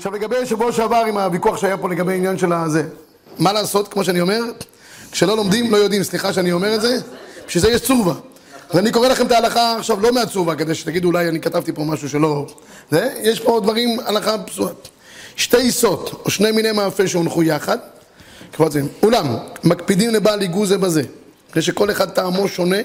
[0.00, 2.82] עכשיו לגבי שבוע שעבר עם הוויכוח שהיה פה לגבי העניין של הזה,
[3.38, 4.40] מה לעשות, כמו שאני אומר,
[5.12, 6.98] כשלא לומדים לא יודעים, סליחה שאני אומר את זה,
[7.46, 8.14] בשביל זה יש צורבה.
[8.70, 11.84] אז אני קורא לכם את ההלכה עכשיו לא מהצורבה, כדי שתגידו אולי אני כתבתי פה
[11.84, 12.46] משהו שלא...
[12.90, 14.72] זה, יש פה דברים, הלכה פסועה.
[15.36, 17.78] שתי עיסות, או שני מיני מאפה שהונחו יחד,
[18.66, 21.02] זה, אולם, מקפידים לבעל היגעו זה בזה,
[21.52, 22.80] כדי שכל אחד טעמו שונה,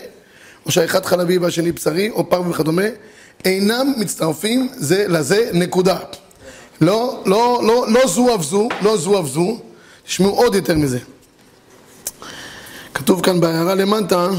[0.65, 2.85] או שהאחד חלבי והשני בשרי, או פרווה וכדומה,
[3.45, 5.97] אינם מצטרפים זה לזה, נקודה.
[6.81, 9.57] לא, לא, לא, לא זו אף זו, לא זו אף זו,
[10.05, 10.99] תשמעו עוד יותר מזה.
[12.93, 14.29] כתוב כאן בהערה למטה,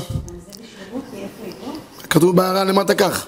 [2.11, 3.27] כתוב בהערה למטה כך,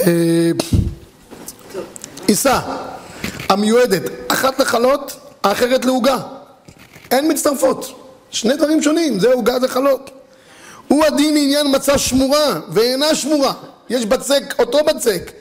[0.00, 0.50] אה,
[2.26, 2.60] עיסה
[3.48, 6.18] המיועדת, אחת לחלות, האחרת לעוגה.
[7.10, 7.92] אין מצטרפות.
[8.30, 10.10] שני דברים שונים, זה עוגה זה חלות.
[10.88, 13.52] הוא הדין לעניין מצה שמורה ואינה שמורה.
[13.90, 15.32] יש בצק, אותו בצק.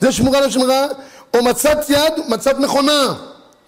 [0.00, 0.86] זה שמורה שמורה,
[1.34, 3.14] או מצת יד, מצת מכונה.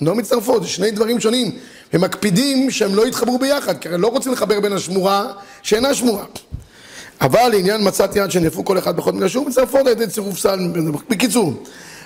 [0.01, 1.53] לא מצטרפות, זה שני דברים שונים.
[1.95, 5.27] ומקפידים שהם לא יתחברו ביחד, כי הרי לא רוצים לחבר בין השמורה
[5.62, 6.25] שאינה שמורה.
[7.20, 10.59] אבל לעניין מצת יד שנאפו כל אחד בכל שהוא מצטרפות על ידי צירוף סל.
[11.11, 11.53] בקיצור,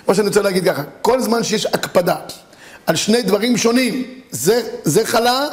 [0.09, 2.17] מה שאני רוצה להגיד ככה, כל זמן שיש הקפדה
[2.87, 5.49] על שני דברים שונים, זה, זה חלה,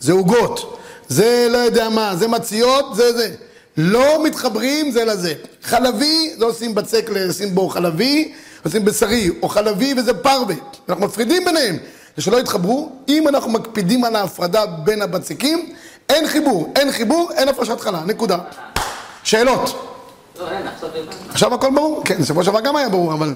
[0.00, 3.30] זה עוגות, זה לא יודע מה, זה מציות, זה זה.
[3.76, 5.34] לא מתחברים זה לזה.
[5.62, 8.32] חלבי, זה עושים בצק לשים בו חלבי,
[8.66, 10.54] עושים בשרי או חלבי וזה פרווה.
[10.88, 11.76] אנחנו מפרידים ביניהם,
[12.16, 12.90] זה שלא יתחברו.
[13.08, 15.72] אם אנחנו מקפידים על ההפרדה בין הבצקים,
[16.08, 18.38] אין חיבור, אין חיבור, אין הפרשת חלה, נקודה.
[19.24, 19.92] שאלות?
[20.40, 20.46] לא,
[21.28, 22.02] עכשיו הכל ברור?
[22.04, 23.34] כן, שבוע שעבר גם היה ברור, אבל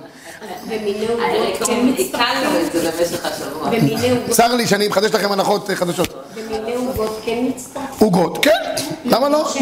[1.67, 1.87] כן
[4.31, 6.20] צר לי שאני מחדש לכם הנחות אה, חדשות.
[7.31, 8.01] עוגות כן.
[8.05, 8.51] עוגות, כן,
[9.05, 9.53] למה לא?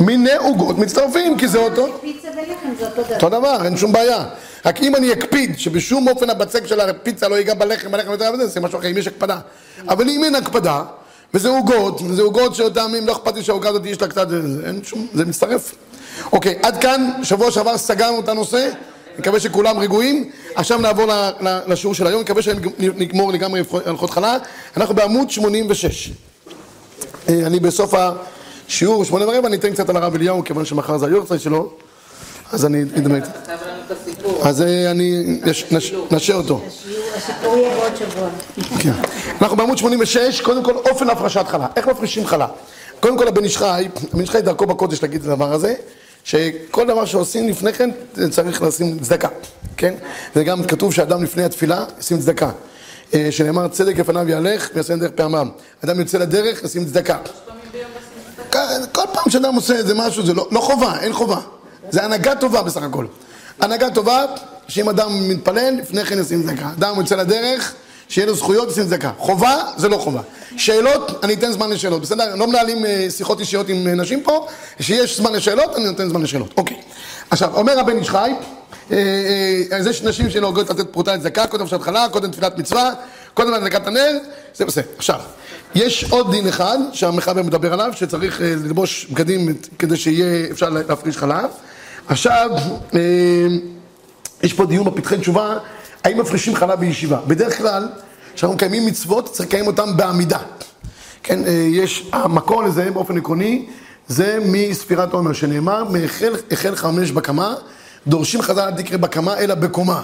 [0.00, 0.78] מיני עוגות.
[0.78, 1.86] מצטרפים, כי זה אותו.
[2.00, 3.64] פיצה ולחם זה אותו דבר.
[3.64, 4.24] אין שום בעיה.
[4.64, 8.46] רק אם אני אקפיד שבשום אופן הבצק של הפיצה לא ייגע בלחם, בלחם יותר וזה,
[8.46, 9.38] זה משהו אחר, אם יש הקפדה.
[9.88, 10.82] אבל אם אין הקפדה,
[11.34, 14.28] וזה עוגות, וזה עוגות שאותם, אם לא אכפת לי שהעוגה הזאת יש לה קצת,
[14.66, 15.74] אין שום, זה מצטרף.
[16.32, 18.70] אוקיי, עד כאן, שבוע שעבר סגרנו את הנושא,
[19.18, 20.30] מקווה שכולם רגועים.
[20.54, 24.36] עכשיו נעבור ל- ל- לשיעור של היום, מקווה שנגמור לגמרי הלכות חלה.
[24.76, 26.10] אנחנו בעמוד 86.
[27.28, 27.94] אה, אני בסוף
[28.68, 31.70] השיעור, שמונה ורבע, אני אתן קצת על הרב אליהו, כיוון שמחר זה היורצייט שלו,
[32.52, 33.48] אז אני אדמה קצת.
[34.42, 36.60] אז אה, אני נש- נש- נשאר אותו.
[37.16, 38.28] הסיפור יהיה בעוד שבוע.
[38.78, 38.92] כן.
[39.40, 41.66] אנחנו בעמוד 86, קודם כל אופן הפרשת חלה.
[41.76, 42.46] איך מפרישים חלה?
[43.00, 45.74] קודם כל הבן איש חי, הבן איש חי דרכו בקודש להגיד את הדבר הזה,
[46.24, 47.90] שכל דבר שעושים לפני כן
[48.30, 49.28] צריך לשים צדקה,
[49.76, 49.94] כן?
[50.34, 52.50] זה גם כתוב שאדם לפני התפילה ישים צדקה.
[53.14, 55.50] אה, שנאמר צדק לפניו יהלך ויעשה דרך פעמם.
[55.84, 57.18] אדם יוצא לדרך ישים צדקה.
[58.92, 61.40] כל פעם שאדם עושה איזה משהו זה לא, לא חובה, אין חובה.
[61.90, 63.06] זה הנהגה טובה בסך הכל.
[63.60, 64.24] הנהגה טובה,
[64.68, 66.70] שאם אדם מתפלל, לפני כן ישים צדקה.
[66.78, 67.74] אדם יוצא לדרך,
[68.08, 69.10] שיהיה לו זכויות, ישים צדקה.
[69.18, 70.20] חובה, זה לא חובה.
[70.56, 72.34] שאלות, אני אתן זמן לשאלות, בסדר?
[72.34, 74.46] לא מנהלים אה, שיחות אישיות עם אה, נשים פה,
[74.78, 76.54] כשיש זמן לשאלות, אני נותן זמן לשאלות.
[76.56, 76.76] אוקיי.
[77.30, 78.30] עכשיו, אומר הבן איש חי,
[78.92, 78.96] אה,
[79.76, 82.90] אז יש נשים שנוהגות לתת פרוטה לצדקה, קודם שעת חלה, קודם תפילת מצווה,
[83.34, 84.18] קודם הדלקת הנר,
[84.54, 84.84] זה בסדר.
[84.96, 85.20] עכשיו,
[85.74, 91.50] יש עוד דין אחד שהמחבר מדבר עליו, שצריך ללבוש בגדים כדי שיהיה אפשר להפריש חלב.
[92.08, 92.50] עכשיו,
[94.42, 95.58] יש פה דיון בפתחי תשובה,
[96.04, 97.18] האם מפרישים חלב בישיבה.
[97.26, 97.88] בדרך כלל,
[98.34, 100.38] כשאנחנו מקיימים מצוות, צריך לקיים אותן בעמידה.
[101.22, 103.66] כן, אה, יש, המקור לזה באופן עקרוני,
[104.08, 107.54] זה מספירת עומר, שנאמר, מהחל החל חמש בקמה,
[108.06, 110.02] דורשים חז"ל אל תקרא בקמה, אלא בקומה.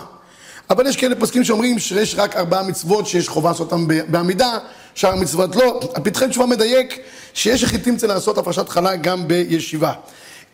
[0.70, 4.58] אבל יש כאלה פוסקים שאומרים שיש רק ארבעה מצוות שיש חובה לעשות אותם ב- בעמידה,
[4.94, 5.80] שאר המצוות לא.
[5.94, 6.98] הפתחי תשובה מדייק
[7.34, 9.92] שיש החליטים צריך לעשות הפרשת חלה גם בישיבה.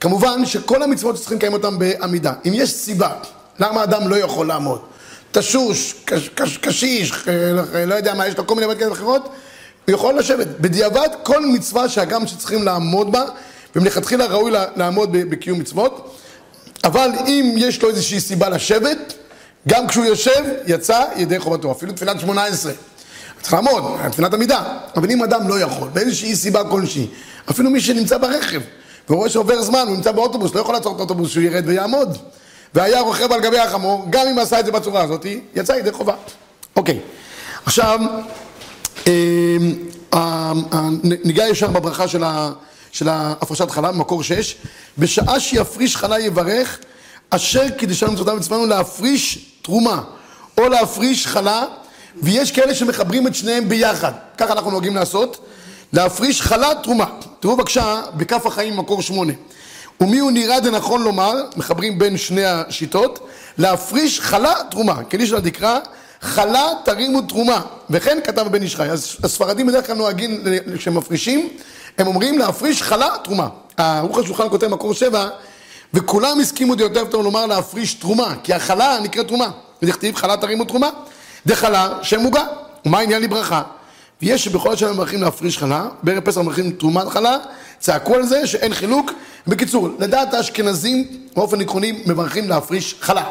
[0.00, 2.32] כמובן שכל המצוות צריכים לקיים אותם בעמידה.
[2.48, 3.10] אם יש סיבה
[3.58, 4.80] למה אדם לא יכול לעמוד,
[5.38, 9.22] תשוש, קש, קש, קשיש, אה, לא יודע מה, יש לו כל מיני בעיות כאלה ואחרות,
[9.86, 10.46] הוא יכול לשבת.
[10.60, 13.24] בדיעבד, כל מצווה שהגם שצריכים לעמוד בה,
[13.76, 16.16] ומלכתחילה ראוי לעמוד בקיום מצוות,
[16.84, 19.14] אבל אם יש לו איזושהי סיבה לשבת,
[19.68, 22.72] גם כשהוא יושב, יצא ידי חובתו, אפילו תפילת שמונה עשרה.
[23.40, 24.62] צריך לעמוד, תפילת עמידה.
[24.96, 27.06] אבל אם אדם לא יכול, באיזושהי סיבה כלשהי,
[27.50, 28.60] אפילו מי שנמצא ברכב,
[29.08, 32.18] והוא רואה שעובר זמן, הוא נמצא באוטובוס, לא יכול לעצור את האוטובוס שהוא ירד ויעמוד.
[32.76, 36.14] והיה רוכב על גבי החמור, גם אם עשה את זה בצורה הזאת, יצא ידי חובה.
[36.76, 36.98] אוקיי.
[37.66, 38.00] עכשיו,
[39.06, 40.52] אה,
[41.02, 42.50] ניגע ישר בברכה של, ה,
[42.92, 44.56] של ההפרשת חלה, מקור 6,
[44.98, 46.78] בשעה שיפריש חלה יברך,
[47.30, 50.02] אשר קידשנו מצוותיו מצוונו להפריש תרומה,
[50.58, 51.64] או להפריש חלה,
[52.22, 55.46] ויש כאלה שמחברים את שניהם ביחד, ככה אנחנו נוהגים לעשות,
[55.92, 57.06] להפריש חלה תרומה.
[57.40, 59.32] תראו בבקשה, בכף החיים מקור 8.
[60.00, 63.28] ומי הוא נראה דנכון לומר, מחברים בין שני השיטות,
[63.58, 65.78] להפריש חלה תרומה, כלישנא דקרא,
[66.20, 67.60] חלה תרימו תרומה,
[67.90, 68.90] וכן כתב בן איש חי.
[68.90, 70.42] אז הספרדים בדרך כלל נוהגים,
[70.76, 71.48] כשהם מפרישים,
[71.98, 73.48] הם אומרים להפריש חלה תרומה.
[73.76, 75.28] ערוך השולחן כותב מקור שבע,
[75.94, 79.50] וכולם הסכימו יותר טוב לומר להפריש תרומה, כי החלה נקראת תרומה,
[79.82, 80.90] ודכתיב חלה תרימו תרומה,
[81.46, 82.44] דחלה שם מוגה,
[82.86, 83.62] ומה העניין לברכה?
[84.22, 87.36] ויש שבכל השנה מברכים להפריש חלה, בערב פסח מברכים תרומת חלה,
[87.78, 89.12] צעקו על זה שאין חילוק.
[89.46, 93.24] בקיצור, לדעת האשכנזים באופן עקרוני מברכים להפריש חלה.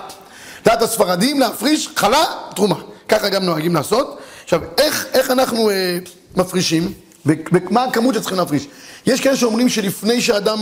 [0.62, 2.24] לדעת הספרדים להפריש חלה,
[2.56, 2.76] תרומה.
[3.10, 4.20] ככה גם נוהגים לעשות.
[4.44, 5.98] עכשיו, איך, איך אנחנו אה,
[6.36, 6.94] מפרישים?
[7.26, 8.68] ומה הכמות שצריכים להפריש?
[9.06, 10.60] יש כאלה שאומרים שלפני שאדם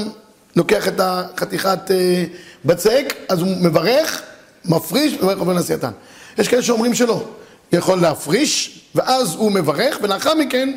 [0.55, 2.23] לוקח את החתיכת אה,
[2.65, 4.21] בצק, אז הוא מברך,
[4.65, 5.91] מפריש, ומברך עובר נשייתן.
[6.37, 7.23] יש כאלה שאומרים שלא.
[7.71, 10.69] יכול להפריש, ואז הוא מברך, ולאחר מכן,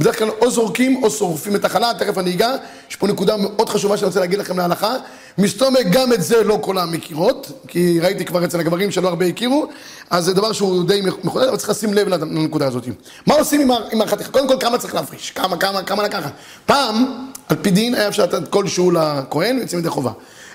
[0.00, 2.54] בדרך כלל או זורקים או שורפים את החלה, תכף אני אגע,
[2.90, 4.94] יש פה נקודה מאוד חשובה שאני רוצה להגיד לכם להלכה,
[5.38, 9.66] מסתומק גם את זה לא כל המכירות, כי ראיתי כבר אצל הגברים שלא הרבה הכירו,
[10.10, 12.84] אז זה דבר שהוא די מחודד, אבל צריך לשים לב לנקודה הזאת.
[13.26, 14.30] מה עושים עם, החתיכה?
[14.30, 15.30] קודם כל, כמה צריך להפריש?
[15.30, 16.32] כמה, כמה, כמה לקחת?
[16.66, 17.04] פעם,
[17.48, 20.12] על פי דין, היה אפשר לתת כלשהו לכהן, ויוצאים ידי חובה.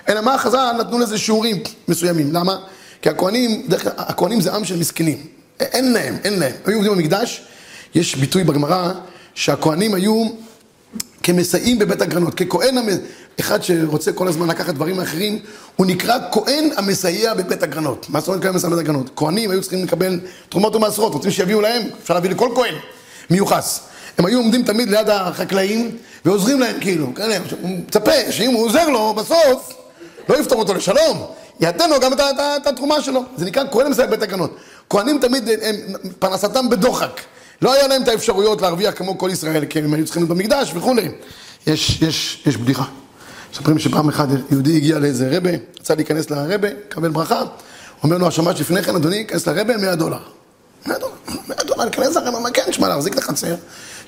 [0.08, 1.56] אלא מה, חז"ל נתנו לזה שיעורים
[1.88, 2.56] מסוימים, למה?
[3.02, 3.66] כי הכהנים,
[3.96, 5.37] הכהנים זה עם של מסכנים.
[5.60, 6.52] אין להם, אין להם.
[6.66, 7.42] היו עובדים במקדש,
[7.94, 8.92] יש ביטוי בגמרא
[9.34, 10.28] שהכהנים היו
[11.22, 12.76] כמסייעים בבית הגרנות, ככהן,
[13.40, 15.38] אחד שרוצה כל הזמן לקחת דברים אחרים,
[15.76, 18.06] הוא נקרא כהן המסייע בבית הגרנות.
[18.08, 19.10] מה זאת אומרת כהן המסייע בבית הגרנות?
[19.16, 22.74] כהנים היו צריכים לקבל תרומות ומעשרות, רוצים שיביאו להם, אפשר להביא לכל כהן,
[23.30, 23.80] מיוחס.
[24.18, 28.88] הם היו עומדים תמיד ליד החקלאים ועוזרים להם כאילו, כאלה, הוא מצפה שאם הוא עוזר
[28.88, 29.72] לו, בסוף
[30.28, 31.26] לא יפתור אותו לשלום,
[31.60, 33.22] ייתן לו גם את התרומה שלו.
[33.36, 34.56] זה נקרא כהן המסייע בבית הגרנות.
[34.90, 35.76] כהנים תמיד, הם,
[36.18, 37.20] פרנסתם בדוחק.
[37.62, 40.72] לא היה להם את האפשרויות להרוויח כמו כל ישראל, כי הם היו צריכים להיות במקדש
[40.74, 41.08] וכולי.
[41.66, 42.84] יש, יש, יש בדיחה.
[43.52, 45.50] מספרים שפעם אחת יהודי הגיע לאיזה רבה,
[45.80, 47.42] רצה להיכנס לרבה, לקבל ברכה,
[48.02, 50.18] אומר לו השמש לפני כן, אדוני, כנס לרבה, 100 דולר.
[50.86, 51.12] 100 דולר,
[51.48, 53.54] 100 דולר, להיכנס לרבה, מה כן, שמע, להחזיק את החצר.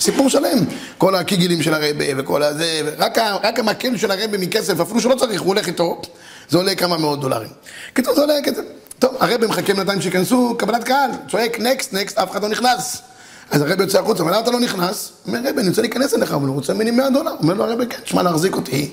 [0.01, 0.59] סיפור שלם.
[0.99, 5.41] כל הקיגילים של הרבה וכל הזה, רק, רק המקל של הרבה מכסף, אפילו שלא צריך,
[5.41, 6.03] הוא הולך איתו,
[6.49, 7.51] זה עולה כמה מאות דולרים.
[7.95, 8.63] קיצור, זה עולה כסף.
[9.01, 13.03] טוב, הרבה מחכה בינתיים שייכנסו, קבלת קהל, צועק נקסט, נקסט, אף אחד לא נכנס.
[13.51, 15.13] אז הרב יוצא החוצה, אבל למה אתה לא נכנס?
[15.27, 17.33] אומר, רב, אני רוצה להיכנס אליך, אבל הוא רוצה ממני 100 דולר.
[17.43, 18.91] אומר לו הרב, כן, שמע, להחזיק אותי,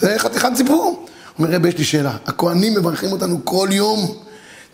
[0.00, 1.06] זה חתיכת סיפור.
[1.38, 4.14] אומר, רב, יש לי שאלה, הכוהנים מברכים אותנו כל יום,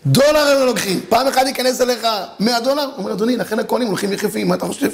[0.05, 2.07] דולר הם לוקחים, פעם אחת ייכנס אליך
[2.39, 2.89] 100 דולר?
[2.97, 4.89] אומר, אדוני, לכן הכוהנים הולכים יחפים, מה אתה חושב?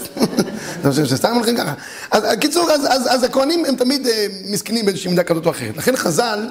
[0.81, 1.73] אתה חושב שסתם הולכים ככה?
[2.11, 5.77] אז קיצור, אז, אז, אז הכוהנים הם תמיד אה, מסכנים באיזושהי מידה כזאת או אחרת.
[5.77, 6.47] לכן חז"ל,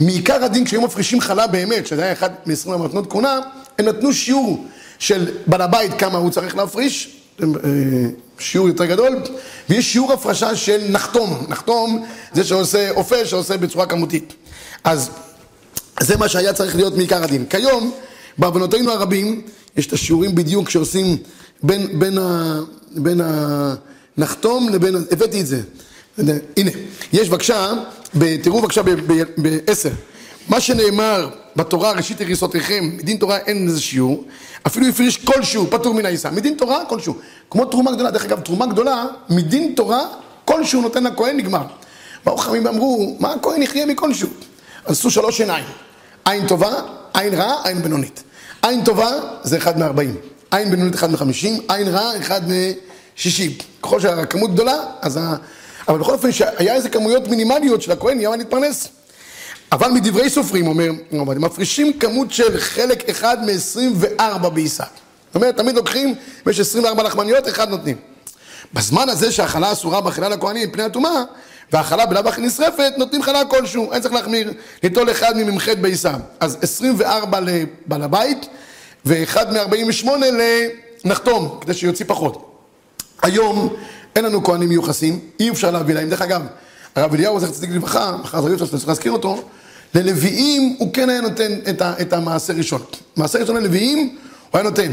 [0.00, 3.40] מעיקר הדין כשהיו מפרישים חלה באמת, שזה היה אחד מ-20 המתנות כהונה,
[3.78, 4.66] הם נתנו שיעור
[4.98, 7.48] של בעל הבית כמה הוא צריך להפריש, אה,
[8.38, 9.16] שיעור יותר גדול,
[9.70, 14.34] ויש שיעור הפרשה של נחתום, נחתום זה שעושה, אופה שעושה בצורה כמותית.
[14.84, 15.10] אז
[16.00, 17.44] זה מה שהיה צריך להיות מעיקר הדין.
[17.50, 17.92] כיום,
[18.38, 19.42] בעוונותינו הרבים,
[19.76, 21.16] יש את השיעורים בדיוק שעושים
[21.62, 22.58] בין, בין, ה,
[22.90, 23.20] בין
[24.16, 25.60] הנחתום לבין, הבאתי את זה.
[26.56, 26.70] הנה,
[27.12, 27.72] יש בבקשה,
[28.42, 28.82] תראו בבקשה
[29.36, 29.90] בעשר,
[30.48, 34.24] מה שנאמר בתורה, ראשית הריסותיכם, מדין תורה אין איזה שיעור,
[34.66, 37.14] אפילו הפריש כלשהו, פטור מן העיסה, מדין תורה כלשהו,
[37.50, 40.06] כמו תרומה גדולה, דרך אגב, תרומה גדולה, מדין תורה
[40.44, 41.62] כלשהו נותן לכהן נגמר.
[42.24, 44.28] באו חכמים ואמרו, מה הכהן יחיה מכלשהו?
[44.84, 45.64] עשו שלוש עיניים,
[46.24, 46.72] עין טובה,
[47.14, 48.22] עין רעה, עין בינונית.
[48.62, 49.10] עין טובה
[49.42, 50.16] זה אחד מארבעים,
[50.50, 52.40] עין בינונית אחד מחמישים, עין רעה אחד
[53.16, 53.50] משישים.
[53.82, 55.20] ככל שהכמות גדולה, אז.
[55.88, 58.88] אבל בכל אופן, שהיה איזה כמויות מינימליות של הכהן, יהיה מה להתפרנס.
[59.72, 64.84] אבל מדברי סופרים, אומר, הם מפרישים כמות של חלק אחד מ-24 בעיסה.
[65.26, 66.14] זאת אומרת, תמיד לוקחים,
[66.46, 67.96] ויש 24 לחמניות, אחד נותנים.
[68.72, 71.22] בזמן הזה שהחלה אסורה באכילה לכהנים מפני הטומאה,
[71.72, 76.12] והחלה בלאו הכי נשרפת, נותנים חלה כלשהו, אין צריך להחמיר, ליטול אחד ממ"ח בעיסה.
[76.40, 78.46] אז 24 לבעל הבית,
[79.04, 80.08] ואחד מ-48
[81.04, 82.53] לנחתום, כדי שיוציא פחות.
[83.22, 83.74] היום
[84.16, 86.08] אין לנו כהנים מיוחסים, אי אפשר להביא להם.
[86.08, 86.42] דרך אגב,
[86.94, 89.42] הרב אליהו, זכר צדיק לברכה, מחר זה יוצא צריך להזכיר אותו,
[89.94, 92.82] ללוויים הוא כן היה נותן את, ה, את המעשה ראשון.
[93.16, 94.92] מעשה ראשון ללוויים הוא היה נותן.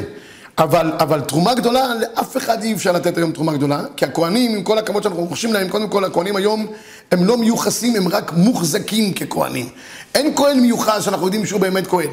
[0.57, 4.63] אבל, אבל תרומה גדולה, לאף אחד אי אפשר לתת היום תרומה גדולה, כי הכוהנים, עם
[4.63, 6.67] כל הכבוד שאנחנו רוכשים להם, קודם כל הכוהנים היום,
[7.11, 9.69] הם לא מיוחסים, הם רק מוחזקים ככוהנים.
[10.15, 12.09] אין כהן מיוחס שאנחנו יודעים שהוא באמת כהן.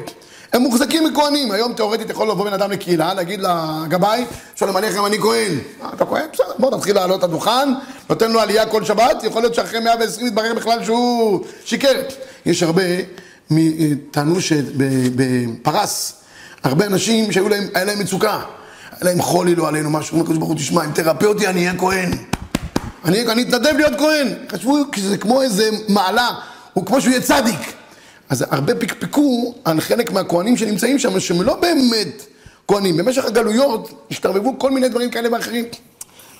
[0.53, 1.51] הם מוחזקים מכהנים.
[1.51, 4.25] היום תאורטית יכול לבוא בן אדם לקהילה, להגיד לגבאי,
[4.55, 5.51] שלום עליכם, אני כהן.
[5.83, 6.25] אה, אתה כהן?
[6.33, 7.69] בסדר, בוא תתחיל לעלות את הדוכן,
[8.09, 12.01] נותן לו עלייה כל שבת, יכול להיות שאחרי 120 יתברר בכלל שהוא שיקר.
[12.45, 12.83] יש הרבה,
[14.11, 16.13] טענו שבפרס,
[16.63, 18.41] הרבה אנשים שהיו להם, היה להם מצוקה.
[18.91, 21.59] היה להם חולי לא עלינו משהו, אומרים לקדוש ברוך הוא, תשמע, אם תרפא אותי אני
[21.59, 22.11] אהיה כהן.
[23.05, 24.27] אני, אתנדב להיות כהן.
[24.51, 26.29] חשבו שזה כמו איזה מעלה.
[26.73, 27.78] הוא כמו שהוא יהיה צדיק.
[28.29, 32.25] אז הרבה פקפקו על חלק מהכהנים שנמצאים שם, שהם לא באמת
[32.67, 32.97] כהנים.
[32.97, 35.65] במשך הגלויות השתרבבו כל מיני דברים כאלה ואחרים.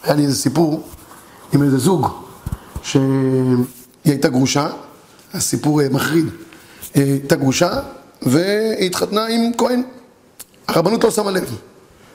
[0.03, 0.87] היה לי איזה סיפור
[1.53, 2.07] עם איזה זוג,
[2.83, 3.01] שהיא
[4.05, 4.69] הייתה גרושה,
[5.33, 6.25] הסיפור אה, מחריד.
[6.93, 7.79] היא הייתה גרושה,
[8.21, 9.83] והיא התחתנה עם כהן.
[10.67, 11.55] הרבנות לא שמה לב.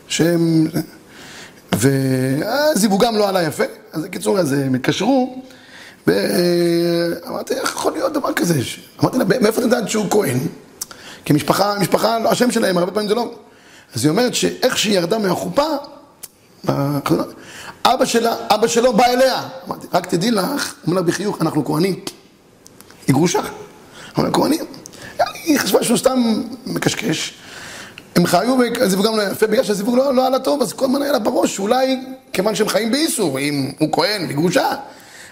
[0.08, 0.66] שהם...
[1.72, 5.42] והזיווגם לא עלה יפה, אז בקיצור, אז הם התקשרו,
[6.06, 8.54] ואמרתי, איך יכול להיות דבר כזה?
[9.02, 10.38] אמרתי לה, מאיפה אתה יודעת שהוא כהן?
[11.24, 13.30] כי משפחה, משפחה, לא, השם שלהם, הרבה פעמים זה לא.
[13.94, 15.66] אז היא אומרת שאיך שהיא ירדה מהחופה,
[17.84, 19.48] אבא שלה, אבא שלו בא אליה.
[19.68, 21.94] אמרתי, רק תדעי לך, אומר לה בחיוך, אנחנו כהנים.
[23.06, 23.40] היא גרושה.
[24.18, 24.64] אמרנו, כהנים.
[25.44, 27.34] היא חשבה שהוא סתם מקשקש.
[28.16, 31.02] הם חיו, הזיווג גם לא יפה, בגלל שהזיווג לא, לא עלה טוב, אז כל הזמן
[31.02, 32.00] היה לה בראש, שאולי,
[32.32, 34.74] כיוון שהם חיים באיסור, אם הוא כהן וגרושה,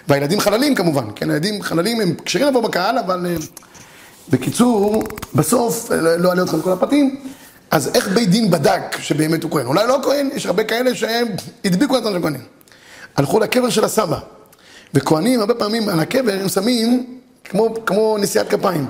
[0.07, 3.35] והילדים חללים כמובן, כן, הילדים חללים הם כשרים לבוא בקהל, אבל אה,
[4.29, 5.03] בקיצור,
[5.35, 7.21] בסוף, אה, לא אעלה אתכם כל הפרטים,
[7.71, 9.65] אז איך בית דין בדק שבאמת הוא כהן?
[9.65, 11.27] אולי לא כהן, יש הרבה כאלה שהם
[11.65, 12.41] הדביקו את הכהנים.
[13.15, 14.19] הלכו לקבר של הסבא,
[14.93, 18.85] וכהנים הרבה פעמים על הקבר הם שמים כמו, כמו נשיאת כפיים,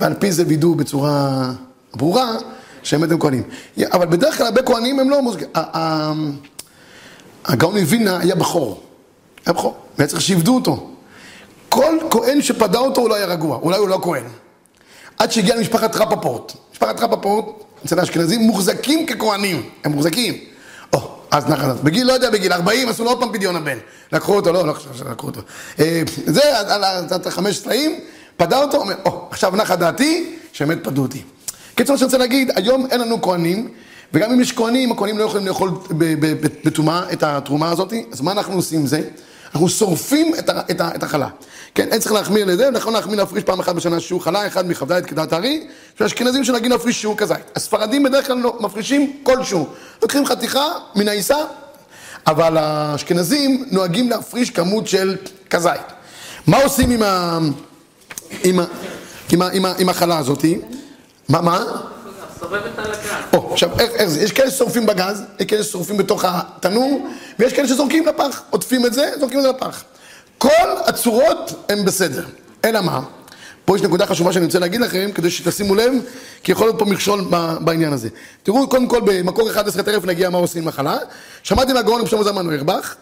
[0.00, 1.50] ועל פי זה וידאו בצורה
[1.94, 2.36] ברורה
[2.82, 3.42] שהם הם כהנים.
[3.92, 5.48] אבל בדרך כלל הרבה כהנים הם לא מוזגים.
[7.44, 8.89] הגאון מווילנה היה בכור.
[9.46, 10.90] היה בכור, והיה צריך שיבדו אותו.
[11.68, 14.24] כל כהן שפדה אותו הוא לא היה רגוע, אולי הוא לא כהן.
[15.18, 16.52] עד שהגיע למשפחת רפפורט.
[16.72, 17.44] משפחת רפפורט,
[17.86, 19.62] אצל האשכנזים, מוחזקים ככהנים.
[19.84, 20.34] הם מוחזקים.
[20.92, 21.80] או, אז נחת.
[21.80, 23.78] בגיל, לא יודע, בגיל 40 עשו לו עוד פעם פדיון הבן.
[24.12, 25.40] לקחו אותו, לא, לא חושב שלקחו אותו.
[25.80, 26.84] אה, זה, על
[27.26, 28.00] החמש סלעים,
[28.36, 31.22] פדה אותו, אומר, או, עכשיו נחה דעתי, שבאמת פדו אותי.
[31.74, 33.68] קיצור, שאני רוצה להגיד, היום אין לנו כהנים,
[34.14, 35.70] וגם אם יש כהנים, הכהנים לא יכולים לאכול
[36.64, 39.02] בטומאה את התרומה הזאת, אז מה אנחנו עושים עם זה?
[39.54, 41.28] אנחנו שורפים את, ה, את, ה, את החלה.
[41.74, 45.06] כן, אין צריך להחמיר לזה, נכון להחמיר להפריש פעם אחת בשנה שיעור חלה, אחד מכ"ד
[45.06, 45.66] כדעת הארי,
[45.98, 47.38] שהאשכנזים שנהגים להפריש שיעור כזית.
[47.56, 49.68] הספרדים בדרך כלל לא מפרישים כל שיעור.
[50.02, 51.36] לוקחים חתיכה מן העיסה,
[52.26, 55.16] אבל האשכנזים נוהגים להפריש כמות של
[55.50, 55.80] כזית.
[56.46, 57.38] מה עושים עם, ה,
[58.44, 58.64] עם, ה,
[59.32, 60.58] עם, ה, עם, ה, עם החלה הזאתי?
[61.28, 61.64] מה, מה?
[62.40, 63.42] סובבת על הגז.
[63.52, 64.20] עכשיו, איך, איך זה?
[64.20, 68.42] יש כאלה ששורפים בגז, יש כאלה ששורפים בתוך התנור, ויש כאלה שזורקים לפח.
[68.50, 69.84] עוטפים את זה, זורקים את זה לפח.
[70.38, 70.48] כל
[70.86, 72.24] הצורות הן בסדר.
[72.64, 73.00] אלא מה?
[73.64, 75.92] פה יש נקודה חשובה שאני רוצה להגיד לכם, כדי שתשימו לב,
[76.42, 77.24] כי יכול להיות פה מכשול
[77.60, 78.08] בעניין הזה.
[78.42, 80.98] תראו, קודם כל, במקור 11 תכף נגיע מה עושים מחלה.
[81.42, 82.94] שמעתי מהגאון רבי שלמה זלמן נוירבך,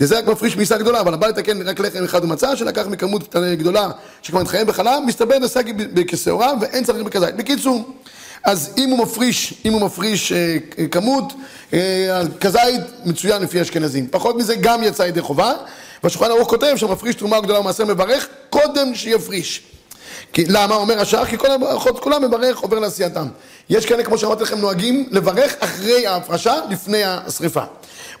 [0.00, 3.90] וזה רק מפריש מעיסה גדולה, אבל הבא לתקן רק לחם אחד ומצה, שלקח מכמות גדולה
[4.22, 5.64] שכבר מתחייב בחלב, מסתבר נסק
[6.08, 7.36] כשעורה ואין צריך בכזית.
[7.36, 7.92] בקיצור,
[8.44, 10.56] אז אם הוא מפריש, אם הוא מפריש אה,
[10.90, 11.32] כמות,
[11.72, 14.06] אה, כזית מצוין לפי אשכנזים.
[14.10, 15.52] פחות מזה גם יצא ידי חובה,
[16.04, 19.62] והשולחן ערוך כותב שמפריש תרומה גדולה ומעשר מברך קודם שיפריש.
[20.32, 20.74] כי, למה?
[20.74, 23.26] אומר השאר, כי כל הברכות כולם מברך עובר לעשייתם.
[23.70, 27.62] יש כאלה, כמו שאמרתי לכם, נוהגים לברך אחרי ההפרשה, לפני השריפה.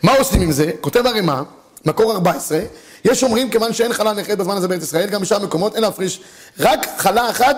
[0.02, 0.70] מה עושים עם זה?
[0.80, 1.42] כותב הרימה,
[1.84, 2.60] מקור 14,
[3.04, 6.20] יש אומרים, כיוון שאין חלה נחרת בזמן הזה בארץ ישראל, גם בשאר מקומות, אין להפריש
[6.58, 7.56] רק חלה אחת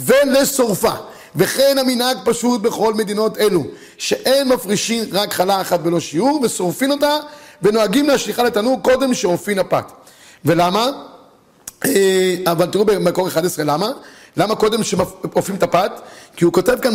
[0.00, 0.92] ולשורפה.
[1.36, 3.64] וכן המנהג פשוט בכל מדינות אלו,
[3.98, 7.16] שאין מפרישים רק חלה אחת בלא שיעור, ושורפין אותה,
[7.62, 9.84] ונוהגים להשליכה לתנור קודם שאופין הפת.
[10.44, 10.90] ולמה?
[11.84, 13.90] אה, אבל תראו במקור 11, למה?
[14.36, 15.92] למה קודם שאופים את הפת?
[16.36, 16.94] כי הוא כותב כאן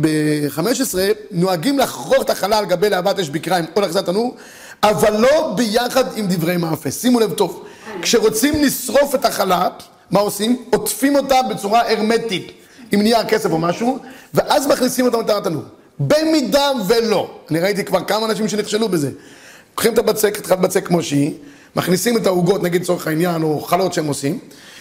[0.00, 0.98] ב-15,
[1.30, 4.36] נוהגים לחרוך את החלה על גבי להבת אש בקריים או להחזת תנור,
[4.82, 6.90] אבל לא ביחד עם דברי מאפה.
[6.90, 7.64] שימו לב טוב,
[8.02, 9.68] כשרוצים לשרוף את החלה,
[10.10, 10.64] מה עושים?
[10.70, 12.57] עוטפים אותה בצורה הרמטית.
[12.92, 13.98] עם נייר כסף או משהו,
[14.34, 15.62] ואז מכניסים אותם לתחת התנור.
[15.98, 19.10] במידה ולא, אני ראיתי כבר כמה אנשים שנכשלו בזה.
[19.70, 21.34] לוקחים את הבצק, את הבצק כמו שהיא,
[21.76, 24.38] מכניסים את העוגות, נגיד לצורך העניין, או חלות שהם עושים,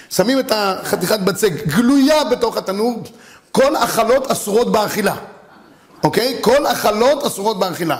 [0.09, 3.03] שמים את החתיכת בצק גלויה בתוך התנור,
[3.51, 5.15] כל החלות אסורות באכילה,
[6.03, 6.37] אוקיי?
[6.41, 7.97] כל החלות אסורות באכילה.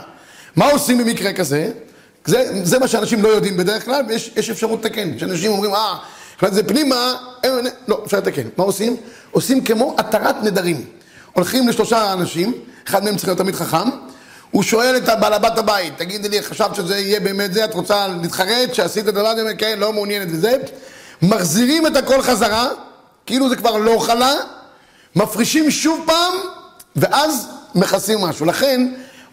[0.56, 1.72] מה עושים במקרה כזה?
[2.26, 5.20] זה, זה מה שאנשים לא יודעים בדרך כלל, ויש אפשרות לתקן.
[5.20, 5.98] שאנשים אומרים, אה,
[6.40, 7.16] כלומר זה פנימה,
[7.88, 8.48] לא, אפשר לתקן.
[8.58, 8.96] מה עושים?
[9.32, 10.86] עושים כמו התרת נדרים.
[11.34, 12.54] הולכים לשלושה אנשים,
[12.88, 13.90] אחד מהם צריך להיות תמיד חכם,
[14.52, 18.08] הוא שואל את בעל הבת הבית, תגידי לי, חשבת שזה יהיה באמת זה, את רוצה
[18.08, 20.58] להתחרט, שעשית את הדבר הזה, כן, לא מעוניינת וזה,
[21.22, 22.68] מחזירים את הכל חזרה,
[23.26, 24.34] כאילו זה כבר לא חלה,
[25.16, 26.34] מפרישים שוב פעם,
[26.96, 28.46] ואז מכסים משהו.
[28.46, 28.88] לכן,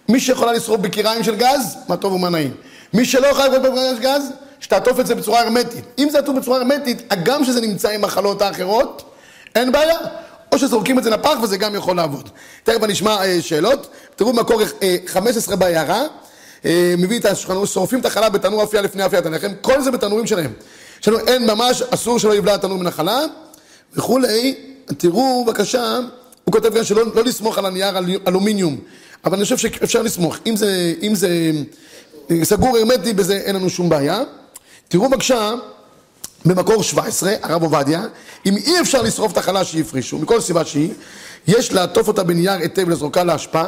[0.09, 2.55] מי שיכולה לשרוף בקיריים של גז, מה טוב ומה נעים.
[2.95, 4.23] מי שלא יכול לשרוף בקיריים של גז,
[4.65, 5.85] שתעטוף את זה בצורה הרמטית.
[5.99, 9.15] אם זה עטוף בצורה הרמטית, הגם שזה נמצא עם מחלות האחרות,
[9.55, 9.99] אין בעיה.
[10.53, 12.29] או שזורקים את זה לפח וזה גם יכול לעבוד.
[12.63, 13.91] תכף אני אשמע אה, שאלות.
[14.17, 16.03] תראו מקור אה, 15 בהערה.
[16.65, 19.53] אה, מביא את השולחן, שורפים את החלה בתנור אפייה לפני אפיית הלחם.
[19.61, 20.53] כל זה בתנורים שלהם.
[21.01, 23.21] יש לנו אין ממש, אסור שלא יבלע התנור מן החלה.
[23.97, 24.55] וכולי,
[24.99, 25.99] תראו בבקשה,
[26.45, 28.77] הוא כותב כאן שלא לא לסמוך על הנייר על אלומיניום,
[29.25, 31.53] אבל אני חושב שאפשר לסמוך, אם זה, אם זה
[32.31, 34.23] אה, סגור הרמטי, בזה אין לנו שום בעיה.
[34.89, 35.53] תראו בבקשה,
[36.45, 38.03] במקור 17, הרב עובדיה,
[38.47, 40.91] אם אי אפשר לשרוף את החלה שהפרישו, מכל סיבה שהיא,
[41.47, 43.67] יש לעטוף אותה בנייר היטב ולזורקה להשפעה,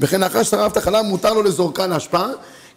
[0.00, 2.28] וכן לאחר ששרף את החלה מותר לו לזורקה להשפעה,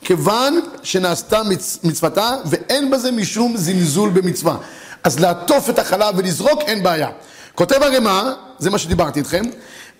[0.01, 1.79] כיוון שנעשתה מצ...
[1.84, 4.58] מצוותה ואין בזה משום זלזול במצווה.
[5.03, 7.10] אז לעטוף את החלה ולזרוק אין בעיה.
[7.55, 9.43] כותב הרמ"א, זה מה שדיברתי איתכם,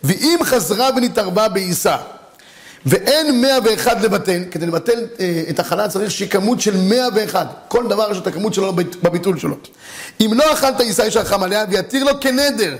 [0.04, 1.98] ואם חזרה ונתערבה בעיסה
[2.86, 8.12] ואין 101 לבטל, כדי לבטל אה, את החלה צריך שיהיה כמות של 101, כל דבר
[8.12, 9.56] יש את הכמות שלו בביטול שלו.
[10.22, 12.76] אם לא אכלת עיסה יש רחם עליה ויתיר לו כנדר,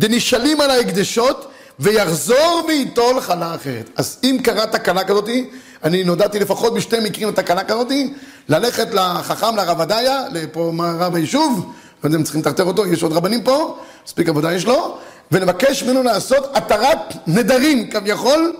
[0.00, 3.90] דנשאלים על ההקדשות ויחזור וייטול חלה אחרת.
[3.96, 5.50] אז אם קראת תקלה כזאתי,
[5.84, 8.12] אני נודעתי לפחות בשתי מקרים לתקלה כזאתי,
[8.48, 11.72] ללכת לחכם, לרב עדיה, לפה רב היישוב,
[12.04, 14.98] לא יודע אם צריכים לטרטר אותו, יש עוד רבנים פה, מספיק עבודה יש לו,
[15.32, 18.52] ולבקש ממנו לעשות התרת נדרים כביכול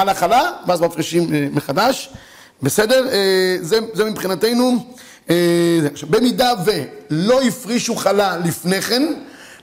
[0.00, 2.10] על החלה, ואז מפרישים אה, מחדש,
[2.62, 3.08] בסדר?
[3.12, 4.86] אה, זה, זה מבחינתנו,
[5.30, 5.36] אה,
[6.10, 9.02] במידה ולא הפרישו חלה לפני כן,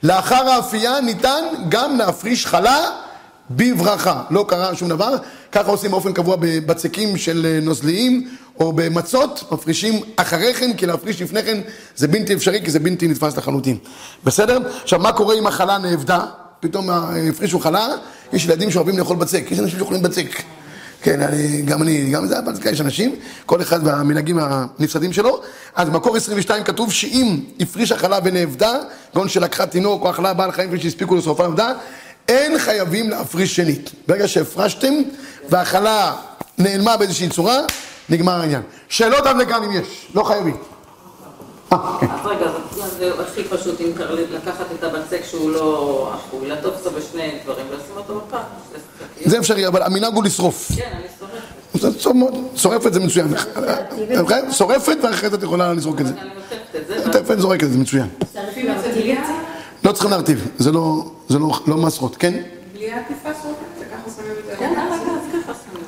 [0.02, 2.90] לאחר האפייה ניתן גם להפריש חלה
[3.50, 5.14] בברכה, לא קרה שום דבר,
[5.52, 8.28] ככה עושים באופן קבוע בבצקים של נוזליים
[8.60, 11.60] או במצות, מפרישים אחרי כן, כי להפריש לפני כן
[11.96, 13.76] זה בלתי אפשרי, כי זה בלתי נתפס לחלוטין.
[14.24, 14.58] בסדר?
[14.82, 16.20] עכשיו, מה קורה אם החלה נאבדה?
[16.60, 17.88] פתאום הפרישו חלה,
[18.32, 20.42] יש ילדים שאוהבים לאכול בצק, יש אנשים שאוכלים בצק.
[21.02, 23.14] כן, אני, גם אני, גם זה, אבל יש אנשים,
[23.46, 25.40] כל אחד והמנהגים הנפסדים שלו.
[25.74, 28.74] אז במקור 22 כתוב שאם הפרישה חלה ונאבדה,
[29.14, 31.72] גאון שלקחה תינוק או אכלה בעל חיים כפי שהספיקו לשרופה עבדה,
[32.28, 33.90] אין חייבים להפריש שנית.
[34.08, 34.94] ברגע שהפרשתם
[35.48, 36.16] והחלה
[36.58, 37.58] נעלמה באיזושהי צורה,
[38.08, 38.62] נגמר העניין.
[38.88, 40.56] שאלות עד לכאן אם יש, לא חייבים.
[41.70, 41.78] אז
[42.24, 42.46] רגע,
[42.98, 43.90] זה הכי פשוט אם
[44.30, 48.38] לקחת את הבצק שהוא לא אפוי, לעטוף אותו בשני דברים ולשים אותו בפח.
[49.24, 50.72] זה אפשרי, אבל המנהג הוא לשרוף.
[50.76, 52.56] כן, אני שורפת.
[52.56, 53.34] שורפת זה מצוין.
[54.50, 56.12] שורפת ואחרי זה את יכולה לזרוק את זה.
[56.12, 57.06] אני נוטפת את זה.
[57.06, 58.06] נוטפת זורקת את זה, מצוין.
[58.32, 58.40] זה?
[59.84, 61.04] לא צריכים להרטיב, זה לא
[61.66, 62.34] לא מסרות, כן?
[62.72, 64.56] בלי עטיפה שורפת, וככה שמים את זה.
[64.56, 64.74] כן,
[65.44, 65.84] ככה שמים.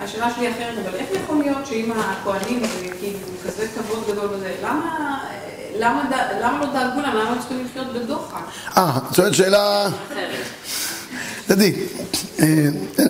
[0.00, 2.62] השאלה שלי אחרת, אבל איך יכול להיות שאם הכוהנים,
[3.00, 5.18] כאילו, כזה כבוד גדול בזה, למה...
[5.80, 6.10] למה.
[6.42, 7.16] למה לא דאגו להם?
[7.16, 8.36] למה צריכים לחיות בדוחק?
[8.76, 9.88] אה, את שואלת שאלה...
[11.46, 11.72] תדעי,
[12.40, 12.46] אה,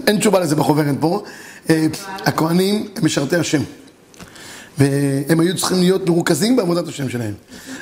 [0.06, 1.22] אין תשובה לזה בחוברת פה.
[1.70, 1.86] אה,
[2.26, 3.62] הכוהנים הם משרתי השם.
[4.78, 7.34] והם היו צריכים להיות מרוכזים בעבודת השם שלהם.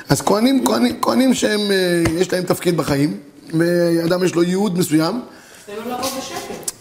[0.09, 3.17] אז כהנים, כהנים, כהנים שהם, אה, יש להם תפקיד בחיים,
[3.59, 5.21] ואדם יש לו ייעוד מסוים.
[5.67, 6.71] זה לא לעבוד בשקט.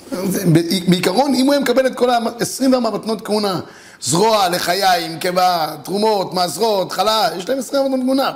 [0.88, 3.61] בעיקרון, אם הוא היה מקבל את כל ה-24 מתנות כהונה,
[4.01, 8.31] זרוע, לחיים, קיבה, תרומות, מעשרות, חלה, יש להם 24 מתנות כהונה.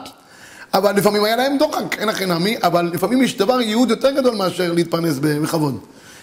[0.75, 4.35] אבל לפעמים היה להם דוחק, אין הכי נמי, אבל לפעמים יש דבר, ייעוד יותר גדול
[4.35, 5.79] מאשר להתפרנס בכבוד.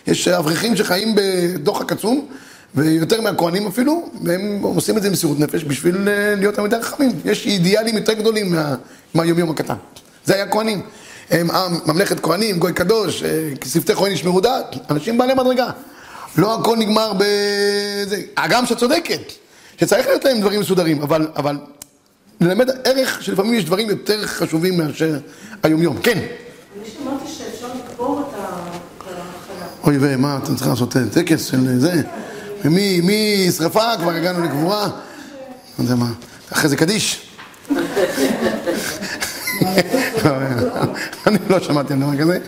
[0.08, 2.25] יש אברכים שחיים בדוחק עצום,
[2.75, 7.12] ויותר מהכהנים אפילו, והם עושים את זה במסירות נפש בשביל אה, להיות תלמידי חכמים.
[7.25, 8.75] יש אידיאלים יותר גדולים מה,
[9.13, 9.75] מהיומיום הקטן.
[10.25, 10.82] זה היה כהנים.
[11.30, 15.69] הם עם, ממלכת כהנים, גוי קדוש, אה, שפתי כהן ישמרו דעת, אנשים בעלי מדרגה.
[16.37, 18.21] לא הכל נגמר בזה.
[18.37, 19.21] הגם שאת צודקת,
[19.79, 21.57] שצריך להיות להם דברים מסודרים, אבל, אבל
[22.41, 25.19] ללמד ערך שלפעמים יש דברים יותר חשובים מאשר
[25.63, 25.97] היומיום.
[26.01, 26.17] כן.
[26.17, 29.23] אני שמעתי שאפשר לקבור את החלה.
[29.83, 32.01] אוי ומה, אתם צריכים לעשות טקס של זה.
[32.65, 34.87] ומי מי שרפה, כבר הגענו לקבורה.
[35.79, 36.09] לא יודע מה,
[36.53, 37.25] אחרי זה קדיש.
[41.27, 42.39] אני לא שמעתי על דבר כזה,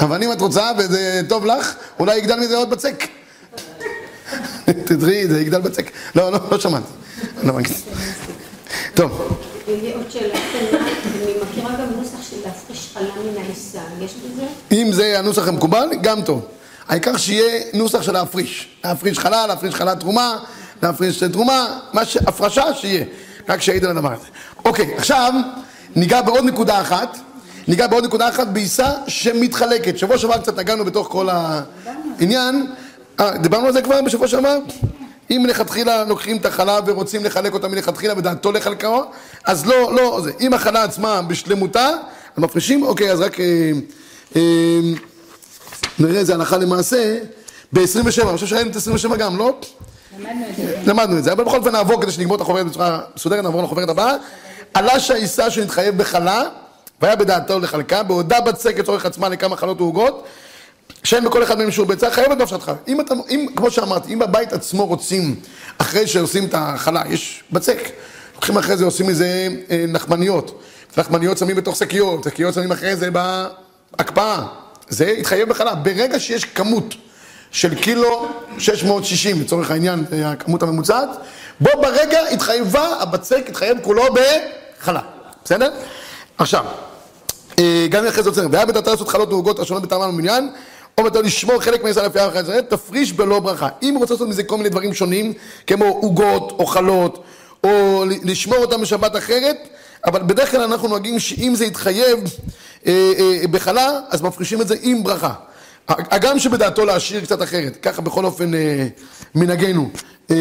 [0.00, 3.04] אבל אם את רוצה וזה טוב לך, אולי יגדל מזה עוד בצק.
[4.84, 5.90] תדעי, זה יגדל בצק.
[6.14, 6.92] לא, לא, לא שמעתי.
[7.42, 7.76] לא מכיר.
[8.94, 9.38] טוב,
[9.94, 14.46] עוד שאלה קטנה, אני מכירה גם נוסח של להפריש חלה מן העיסה, יש בזה?
[14.72, 16.46] אם זה הנוסח המקובל, גם טוב.
[16.88, 18.68] העיקר שיהיה נוסח של להפריש.
[18.84, 20.38] להפריש חלה, להפריש חלה תרומה,
[20.82, 22.16] להפריש תרומה, מה ש...
[22.16, 23.04] הפרשה שיהיה.
[23.48, 24.26] רק שיעיד על הדבר הזה.
[24.64, 25.32] אוקיי, עכשיו
[25.96, 27.18] ניגע בעוד נקודה אחת.
[27.68, 29.98] ניגע בעוד נקודה אחת בעיסה שמתחלקת.
[29.98, 32.66] שבוע שעבר קצת נגענו בתוך כל העניין.
[33.20, 34.58] אה, דיברנו על זה כבר בשבוע שעבר?
[35.30, 39.04] אם מלכתחילה לוקחים את החלה ורוצים לחלק אותה מלכתחילה ודעתו לחלקו,
[39.44, 40.30] אז לא, לא, זה.
[40.40, 41.88] אם החלה עצמה בשלמותה,
[42.36, 43.40] אז מפרישים, אוקיי, אז רק...
[43.40, 43.70] אה,
[44.36, 44.80] אה,
[45.98, 47.18] נראה איזה הלכה למעשה,
[47.72, 49.58] ב-27, אני חושב שראינו את 27 גם, לא?
[50.18, 50.76] למדנו את זה.
[50.86, 53.88] למדנו את זה, אבל בכל אופן נעבור כדי שנגמור את החוברת בצורה מסודרת, נעבור לחוברת
[53.88, 54.14] הבאה.
[54.74, 56.42] עלה שהעיסה שנתחייב בחלה,
[57.02, 60.24] והיה בדעתו לחלקה, בעודה בצק לצורך עצמה לכמה חלות ועוגות,
[61.04, 62.72] שאין בכל אחד מהם שיעור ביצה, חייבת נפשתך.
[62.88, 65.34] אם אתה, אם, כמו שאמרתי, אם בבית עצמו רוצים,
[65.78, 67.78] אחרי שעושים את החלה, יש בצק,
[68.34, 70.62] לוקחים אחרי זה, עושים מזה אה, נחמניות,
[71.38, 74.42] שמים בתוך שקיות, שקיות שמים אחרי זה בהקפאה.
[74.88, 75.74] זה התחייב בחלה.
[75.74, 76.94] ברגע שיש כמות
[77.50, 81.08] של קילו 660, לצורך העניין, הכמות הממוצעת,
[81.60, 85.00] בו ברגע התחייבה, הבצק התחייב כולו בחלה.
[85.44, 85.70] בסדר?
[86.38, 86.64] עכשיו,
[87.58, 90.50] אה, גם אחרי זה עוצר, והיה בתתה לעשות חלות ועוגות השונות בטעמן ומניין,
[90.98, 93.68] או בתור לשמור חלק מהניסה לפי הערכה ישראל, תפריש בלא ברכה.
[93.82, 95.32] אם רוצה לעשות מזה כל מיני דברים שונים,
[95.66, 97.24] כמו עוגות או חלות,
[97.64, 99.56] או לשמור אותם בשבת אחרת,
[100.06, 102.18] אבל בדרך כלל אנחנו נוהגים שאם זה יתחייב
[102.86, 105.32] אה, אה, בחלה, אז מפרישים את זה עם ברכה.
[105.88, 108.86] הגם שבדעתו להשאיר קצת אחרת, ככה בכל אופן אה,
[109.34, 109.90] מנהגנו.
[110.30, 110.36] אה,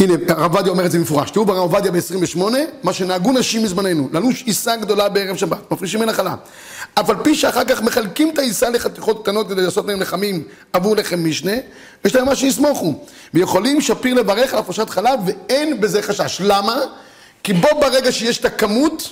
[0.00, 1.30] הנה, הרב עובדיה אומר את זה במפורש.
[1.30, 2.40] תראו ברב עובדיה ב-28,
[2.82, 6.34] מה שנהגו נשים מזמננו, ללוש עיסה גדולה בערב שבת, מפרישים מן החלה.
[6.94, 10.96] אף על פי שאחר כך מחלקים את העיסה לחתיכות קטנות כדי לעשות מהם לחמים עבור
[10.96, 11.52] לחם משנה,
[12.04, 12.94] יש להם מה שיסמוכו.
[13.34, 16.38] ויכולים שפיר לברך על הפרשת חלב, ואין בזה חשש.
[16.44, 16.76] למה?
[17.44, 19.10] כי בו ברגע שיש את הכמות,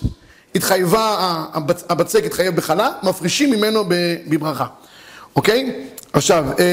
[0.54, 3.84] התחייבה, הבצ- הבצק התחייב בחלה, מפרישים ממנו
[4.28, 4.66] בברכה.
[5.36, 5.72] אוקיי?
[6.12, 6.64] עכשיו, אה,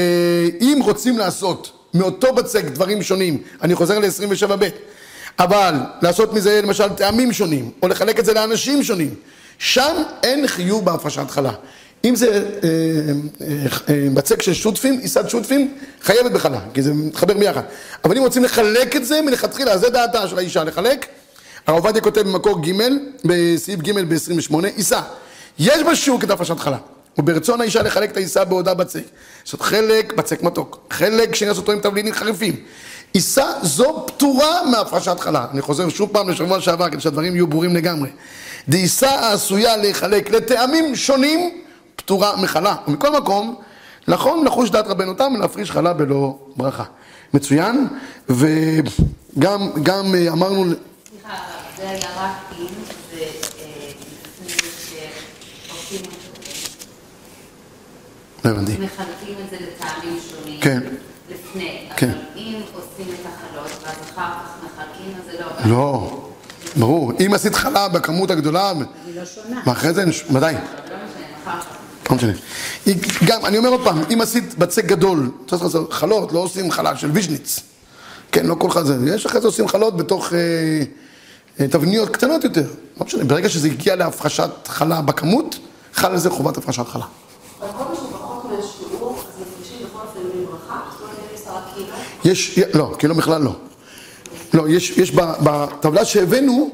[0.60, 4.64] אם רוצים לעשות מאותו בצק דברים שונים, אני חוזר ל-27ב',
[5.38, 9.14] אבל לעשות מזה למשל טעמים שונים, או לחלק את זה לאנשים שונים,
[9.58, 11.52] שם אין חיוב בהפרשת חלה.
[12.04, 12.68] אם זה אה,
[13.40, 17.62] אה, אה, בצק של שותפים, עיסת שותפים, חייבת בחלה, כי זה מתחבר ביחד.
[18.04, 21.06] אבל אם רוצים לחלק את זה מלכתחילה, זה דעתה של האישה, לחלק.
[21.66, 22.72] הרב עובדיה כותב במקור ג',
[23.24, 25.00] בסעיף ג' ב-28, עיסה.
[25.58, 26.78] יש בשוק את הפרשת חלה.
[27.18, 29.02] וברצון האישה לחלק את העיסה בעודה בצק.
[29.44, 32.56] זאת חלק בצק מתוק, חלק שני לעשות אותו עם תבלינים חריפים.
[33.12, 35.46] עיסה זו פטורה מהפרשת חלה.
[35.52, 38.08] אני חוזר שוב פעם לשבוע שעבר כדי שהדברים יהיו ברורים לגמרי.
[38.68, 41.60] דעיסה העשויה להיחלק לטעמים שונים,
[41.96, 42.76] פטורה מחלה.
[42.88, 43.54] ומכל מקום,
[44.08, 46.84] נכון לחוש דעת רבנו תם ולהפריש חלה בלא ברכה.
[47.34, 47.88] מצוין,
[48.28, 51.34] וגם גם אה, אמרנו, סליחה,
[51.76, 52.66] זה היה רק אם
[53.12, 53.90] זה אה,
[54.46, 54.68] לפני
[55.68, 56.34] שעושים את לא
[58.50, 58.72] הבנתי.
[58.72, 60.60] מחלקים את זה לטעמים שונים.
[60.60, 60.80] כן.
[61.30, 61.88] לפני.
[61.96, 62.10] כן.
[62.10, 65.76] אבל אם עושים את החלות ואז אחר כך מחלקים, אז זה לא...
[65.76, 66.20] לא,
[66.76, 67.12] ברור.
[67.26, 69.60] אם עשית חלה בכמות הגדולה, היא לא שונה.
[69.66, 70.54] ואחרי זה, ודאי.
[70.54, 72.32] לא משנה.
[72.86, 72.92] לא
[73.24, 76.96] גם, אני אומר עוד פעם, אם עשית בצק גדול, צריך לעשות חלות, לא עושים חלה
[76.96, 77.60] של ויז'ניץ.
[78.32, 78.96] כן, לא כל חזה.
[79.14, 80.38] יש אחרי זה עושים חלות בתוך אה,
[81.60, 82.66] אה, תבניות קטנות יותר.
[83.00, 85.58] לא משנה, ברגע שזה הגיע להפרשת חלה בכמות,
[85.94, 87.04] חל על זה חובת הפרשת חלה.
[87.60, 91.40] אבל כל מה שהוא פחות מהשיעור, אז מפרישים בכל אופן מברכה, זאת אומרת, אם יש
[91.46, 91.86] רק קילו,
[92.24, 93.52] יש, לא, כאילו בכלל לא.
[94.54, 96.70] לא, יש, יש בטבלה שהבאנו,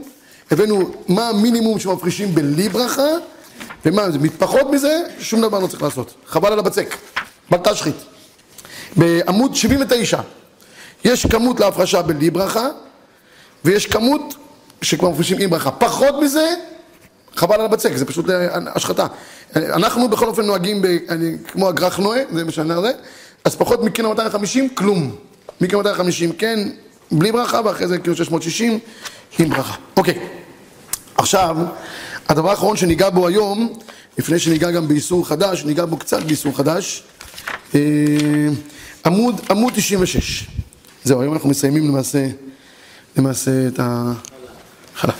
[0.50, 3.08] הבאנו מה המינימום שמפרישים בלי ברכה,
[3.86, 6.14] ומה זה, פחות מזה, שום דבר לא צריך לעשות.
[6.26, 6.96] חבל על הבצק,
[7.50, 7.96] בל תשחית.
[8.96, 10.20] בעמוד 79,
[11.04, 12.68] יש כמות להפרשה בלי ברכה,
[13.64, 14.34] ויש כמות
[14.82, 15.70] שכבר מפרישים עם ברכה.
[15.70, 16.54] פחות מזה,
[17.36, 19.06] חבל על הבצק, זה פשוט אה, השחתה.
[19.56, 22.74] אנחנו בכל אופן נוהגים ב, אני, כמו אגרח נועה, זה מה שאני
[23.44, 25.16] אז פחות מקילו 250, כלום.
[25.60, 26.68] מקילו 250 כן,
[27.12, 28.78] בלי ברכה, ואחרי זה קילו 660
[29.38, 29.74] עם ברכה.
[29.96, 30.18] אוקיי,
[31.16, 31.56] עכשיו,
[32.28, 33.72] הדבר האחרון שניגע בו היום,
[34.18, 37.02] לפני שניגע גם באיסור חדש, ניגע בו קצת באיסור חדש,
[37.74, 37.80] אה,
[39.06, 40.46] עמוד, עמוד 96.
[41.04, 42.26] זהו, היום אנחנו מסיימים למעשה,
[43.16, 45.12] למעשה את החלה.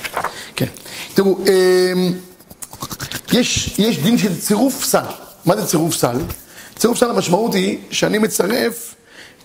[0.57, 0.66] כן.
[1.14, 2.12] תראו, אמ,
[3.33, 5.05] יש, יש דין של צירוף סל.
[5.46, 6.16] מה זה צירוף סל?
[6.76, 8.94] צירוף סל המשמעות היא שאני מצרף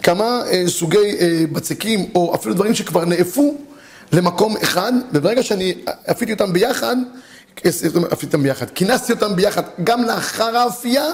[0.03, 3.57] כמה אה, סוגי אה, בצקים, או אפילו דברים שכבר נאפו
[4.11, 5.73] למקום אחד, וברגע שאני
[6.11, 6.95] אפיתי אותם ביחד,
[7.65, 7.71] אה,
[8.13, 11.05] אפיתי אותם ביחד, כינסתי אותם ביחד גם לאחר האפייה,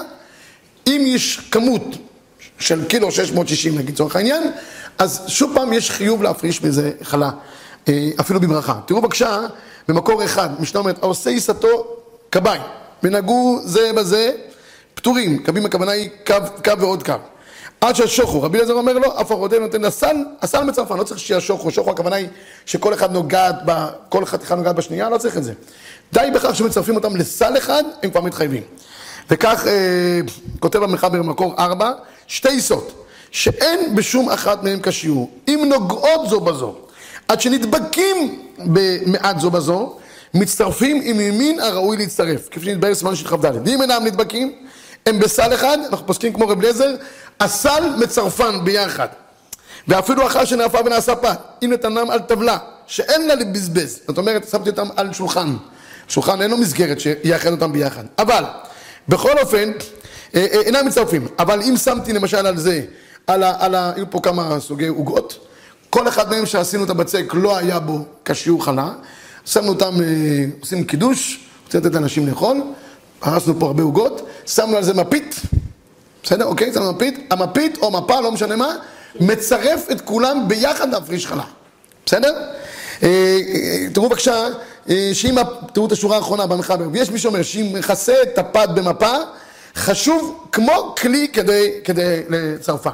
[0.86, 1.96] אם יש כמות
[2.58, 4.42] של קילו 660 נגיד לצורך העניין,
[4.98, 7.30] אז שוב פעם יש חיוב להפריש מזה חלה,
[7.88, 8.80] אה, אפילו בברכה.
[8.86, 9.40] תראו בבקשה,
[9.88, 11.96] במקור אחד, משנה אומרת, העושה עיסתו
[12.30, 12.58] כבאי,
[13.02, 14.30] ונגעו זה בזה,
[14.94, 17.12] פטורים, קבים הכוונה היא קו, קו ועוד קו.
[17.82, 21.40] עד שהשוחו, רבי אליעזר אומר לו, אף הרודה נותן לסל, הסל מצרפן, לא צריך שיהיה
[21.40, 22.28] שוחו, שוחו הכוונה היא
[22.66, 25.52] שכל אחד נוגעת, ב, כל חתיכה נוגעת בשנייה, לא צריך את זה.
[26.12, 28.62] די בכך שמצרפים אותם לסל אחד, הם כבר מתחייבים.
[29.30, 30.20] וכך אה,
[30.60, 31.92] כותב המחבר במקור ארבע,
[32.26, 36.74] שתי עיסות, שאין בשום אחת מהן כשיעור, אם נוגעות זו בזו,
[37.28, 39.96] עד שנדבקים במעט זו בזו,
[40.34, 43.52] מצטרפים עם ימין הראוי להצטרף, כפי שנתבהר סימן של כ"ד.
[43.64, 44.52] ואם אינם נדבקים,
[45.06, 46.94] הם בסל אחד, אנחנו פוסקים כמו רב אליעזר,
[47.40, 49.08] הסל מצרפן ביחד.
[49.88, 54.70] ואפילו אחר שנאפה ונעשה פת, אם נתנם על טבלה, שאין לה לבזבז, זאת אומרת, שמתי
[54.70, 55.56] אותם על שולחן.
[56.08, 58.04] שולחן אין לו מסגרת שיאחד אותם ביחד.
[58.18, 58.44] אבל,
[59.08, 59.70] בכל אופן,
[60.34, 61.26] אה, אה, אינם מצטרפים.
[61.38, 62.82] אבל אם שמתי למשל על זה,
[63.26, 63.54] על ה...
[63.58, 65.46] על ה היו פה כמה סוגי עוגות,
[65.90, 68.90] כל אחד מהם שעשינו את הבצק לא היה בו כשיעור חלה,
[69.44, 72.62] שמנו אותם, אה, עושים קידוש, רוצה לתת לאנשים לאכול,
[73.22, 75.40] הרסנו פה הרבה עוגות, שמנו על זה מפית,
[76.22, 76.44] בסדר?
[76.44, 76.72] אוקיי?
[76.72, 78.76] שמנו מפית, המפית או מפה, לא משנה מה,
[79.20, 81.44] מצרף את כולם ביחד להפריש חלה,
[82.06, 82.34] בסדר?
[83.02, 84.48] אה, אה, תראו בבקשה,
[84.90, 85.34] אה, שאם,
[85.72, 89.12] תראו את השורה האחרונה במחבר, ויש מי שאומר שאם מכסה את הפת במפה,
[89.76, 92.90] חשוב כמו כלי כדי, כדי לצרפה,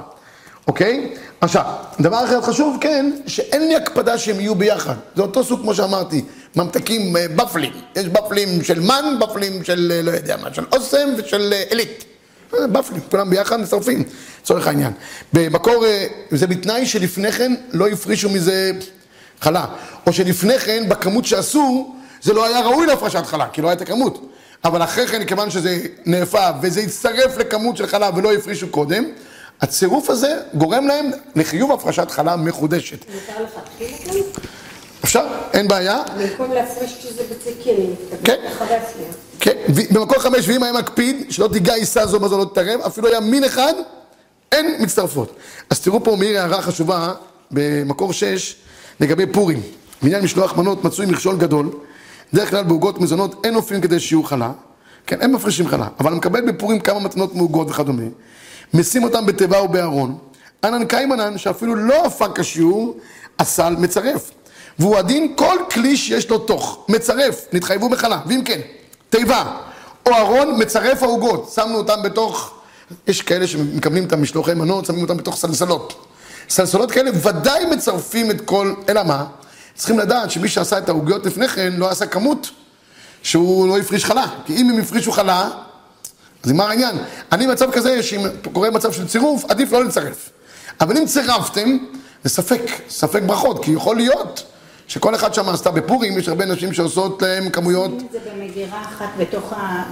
[0.68, 1.14] אוקיי?
[1.40, 1.64] עכשיו,
[2.00, 4.94] דבר אחר חשוב, כן, שאין לי הקפדה שהם יהיו ביחד.
[5.16, 6.24] זה אותו סוג כמו שאמרתי,
[6.56, 7.72] ממתקים בפלים.
[7.96, 12.07] יש בפלים של מן, בפלים של לא יודע מה, של אוסם ושל עילית.
[12.54, 14.04] אה, בפלים, כולם ביחד מצטרפים,
[14.42, 14.92] לצורך העניין.
[15.32, 18.70] במקור, אה, זה בתנאי שלפני כן לא הפרישו מזה
[19.40, 19.66] חלה.
[20.06, 24.28] או שלפני כן, בכמות שעשו, זה לא היה ראוי להפרשת חלה, כי לא הייתה כמות.
[24.64, 29.04] אבל אחרי כן, כיוון שזה נאפה וזה הצטרף לכמות של חלה ולא הפרישו קודם,
[29.60, 32.98] הצירוף הזה גורם להם לחיוב הפרשת חלה מחודשת.
[33.14, 33.46] מותר
[33.78, 34.14] כאן?
[35.04, 35.26] אפשר?
[35.52, 36.02] אין בעיה.
[36.18, 38.24] במקום להפריש כשזה בצקי, אני מתכוונת.
[38.24, 38.46] כן.
[38.52, 39.27] אחרי הצליח.
[39.40, 39.52] כן,
[39.90, 43.44] במקור חמש, ואם היה מקפיד, שלא תיגע עיסה זו בזו לא תתערב, אפילו היה מין
[43.44, 43.72] אחד,
[44.52, 45.36] אין מצטרפות.
[45.70, 47.12] אז תראו פה מעיר הערה חשובה,
[47.50, 48.56] במקור שש,
[49.00, 49.62] לגבי פורים.
[50.02, 51.70] בעניין משלוח מנות מצוי מכשול גדול,
[52.32, 54.52] בדרך כלל בעוגות מזונות אין אופים כדי שיהיו חלה,
[55.06, 58.02] כן, אין מפרישים חלה, אבל מקבל בפורים כמה מתנות מעוגות וכדומה,
[58.74, 60.18] משים אותם בתיבה או בארון,
[60.64, 62.96] ענן קיימנן, שאפילו לא הפק השיעור,
[63.38, 64.30] הסל מצרף.
[64.78, 68.60] והוא הדין כל כלי שיש לו תוך, מצרף, נתחייבו בחלה, ואם כן,
[69.10, 69.56] תיבה
[70.06, 72.54] או ארון מצרף העוגות, שמנו אותם בתוך,
[73.06, 76.06] יש כאלה שמקבלים את המשלוחי מנות, שמים אותם בתוך סלסלות.
[76.48, 79.24] סלסלות כאלה ודאי מצרפים את כל, אלא מה?
[79.74, 82.50] צריכים לדעת שמי שעשה את העוגיות לפני כן לא עשה כמות
[83.22, 85.48] שהוא לא הפריש חלה, כי אם הם הפרישו חלה,
[86.42, 86.96] אז נגמר העניין.
[87.32, 90.30] אני במצב כזה, שאם קורה מצב של צירוף, עדיף לא לצרף.
[90.80, 91.78] אבל אם צירפתם,
[92.24, 94.42] זה ספק, ספק ברכות, כי יכול להיות
[94.88, 99.08] שכל אחד שם עשתה בפורים, יש הרבה נשים שעושות להם כמויות, אם זה במגירה אחת
[99.18, 99.82] בתוך ה...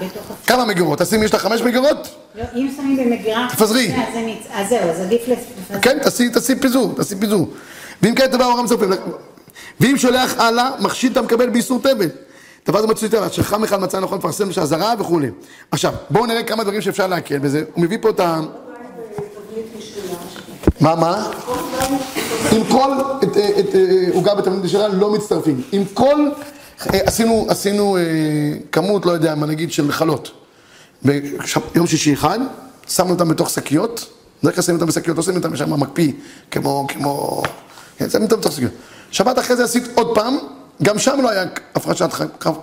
[0.47, 0.99] כמה מגירות?
[0.99, 2.09] תשים, יש לך חמש מגירות?
[2.35, 3.47] לא, אם שמים במגירה...
[3.51, 3.95] תפזרי.
[3.95, 5.81] אז זה נצ- אז זהו, אז עדיף לפזר.
[5.83, 7.49] כן, תעשי, תעשי פיזור, תעשי פיזור.
[8.03, 8.87] ואם כן, דבר הורם סופר.
[9.81, 12.09] ואם שולח הלאה, מכשיל אתה מקבל באיסור תבל.
[12.67, 15.29] דבר זה מצוי תבל, שחם אחד מצא נכון לפרסם שהזרה וכולי.
[15.71, 17.63] עכשיו, בואו נראה כמה דברים שאפשר להקל בזה.
[17.75, 18.41] הוא מביא פה את ה...
[20.81, 21.31] מה, מה?
[22.53, 22.91] עם כל
[23.37, 23.41] אה,
[23.75, 25.63] אה, עוגה בתבנית נשירה לא מצטרפים.
[25.73, 26.29] עם כל,
[26.95, 27.99] אה, עשינו, עשינו
[28.73, 30.31] כמות, לא יודע מה נגיד, של חלות.
[31.03, 32.39] ביום שישי אחד,
[32.89, 34.07] שמנו אותם בתוך שקיות,
[34.43, 36.13] בדרך כלל שמים אותם בשקיות, לא שמים אותם שם מקפיא,
[36.51, 37.43] כמו, כמו,
[37.99, 38.73] כן, שמים אותם בתוך שקיות.
[39.11, 40.39] שבת אחרי זה עשית עוד פעם,
[40.83, 42.09] גם שם לא היה הפרשת,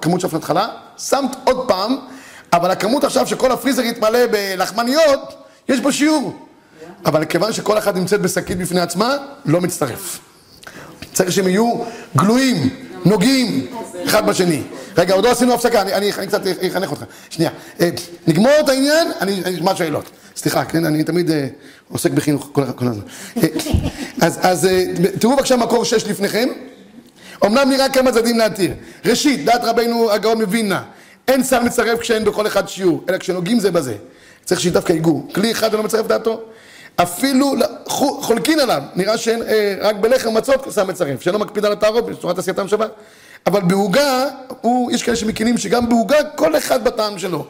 [0.02, 1.96] כמות של הפרשת חלה, שמת עוד פעם,
[2.54, 5.34] אבל הכמות עכשיו שכל הפריזר יתמלא בלחמניות,
[5.70, 6.34] יש בו שיעור.
[7.06, 10.20] אבל כיוון שכל אחת נמצאת בשקית בפני עצמה, לא מצטרף.
[11.14, 11.84] צריך שהם יהיו
[12.18, 12.70] גלויים,
[13.06, 13.68] נוגעים,
[14.06, 14.62] אחד בשני.
[14.98, 17.04] רגע, עוד לא עשינו הפסקה, אני, אני, אני קצת אחנך אותך.
[17.30, 17.52] שנייה.
[17.82, 17.90] אה,
[18.28, 20.10] נגמור את העניין, אני אשמע שאלות.
[20.36, 21.48] סליחה, כן, אני תמיד אה,
[21.90, 23.04] עוסק בחינוך כל הזמן.
[23.38, 23.48] אה,
[24.22, 24.86] אז, אז אה,
[25.20, 26.50] תראו בבקשה מקור שש לפניכם.
[27.46, 28.74] אמנם נראה כמה צדדים להתיר.
[29.06, 30.84] ראשית, דעת רבנו הגאון מווילנה,
[31.28, 33.96] אין שר מצרף כשאין בכל אחד שיעור, אלא כשנוגעים זה בזה.
[34.46, 35.28] צריך שדווקא ייגעו.
[35.36, 36.42] כלי אחד לא מצרף דעתו.
[36.96, 37.54] אפילו
[37.86, 42.38] חו- חולקין עליו, נראה שאין, אה, בלחם מצות שם מצרף, שאינו מקפיד על התערובת, בצורת
[42.40, 42.92] עשייתם שבת.
[43.48, 44.26] אבל בעוגה,
[44.92, 47.46] יש כאלה שמקינים שגם בעוגה כל אחד בטעם שלו.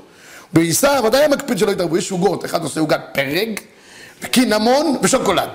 [0.54, 3.60] בעיסה ודאי המקפיד שלא יתערבו, יש עוגות, אחד עושה עוגת פרג,
[4.32, 5.50] קינמון ושוקולד.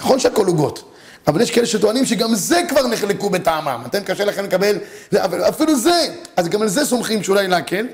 [0.00, 0.92] נכון שהכל עוגות,
[1.26, 3.82] אבל יש כאלה שטוענים שגם זה כבר נחלקו בטעמם.
[3.86, 4.76] אתם קשה לכם לקבל,
[5.48, 7.86] אפילו זה, אז גם על זה סומכים שאולי להקל.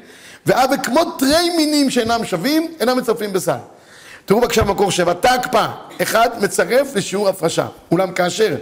[0.47, 3.57] ואב כמו תרי מינים שאינם שווים, אינם מצרפים בסל.
[4.29, 7.67] תראו בבקשה במקור שבע, תא הקפאה, אחד מצרף לשיעור הפרשה.
[7.93, 8.57] אולם כאשר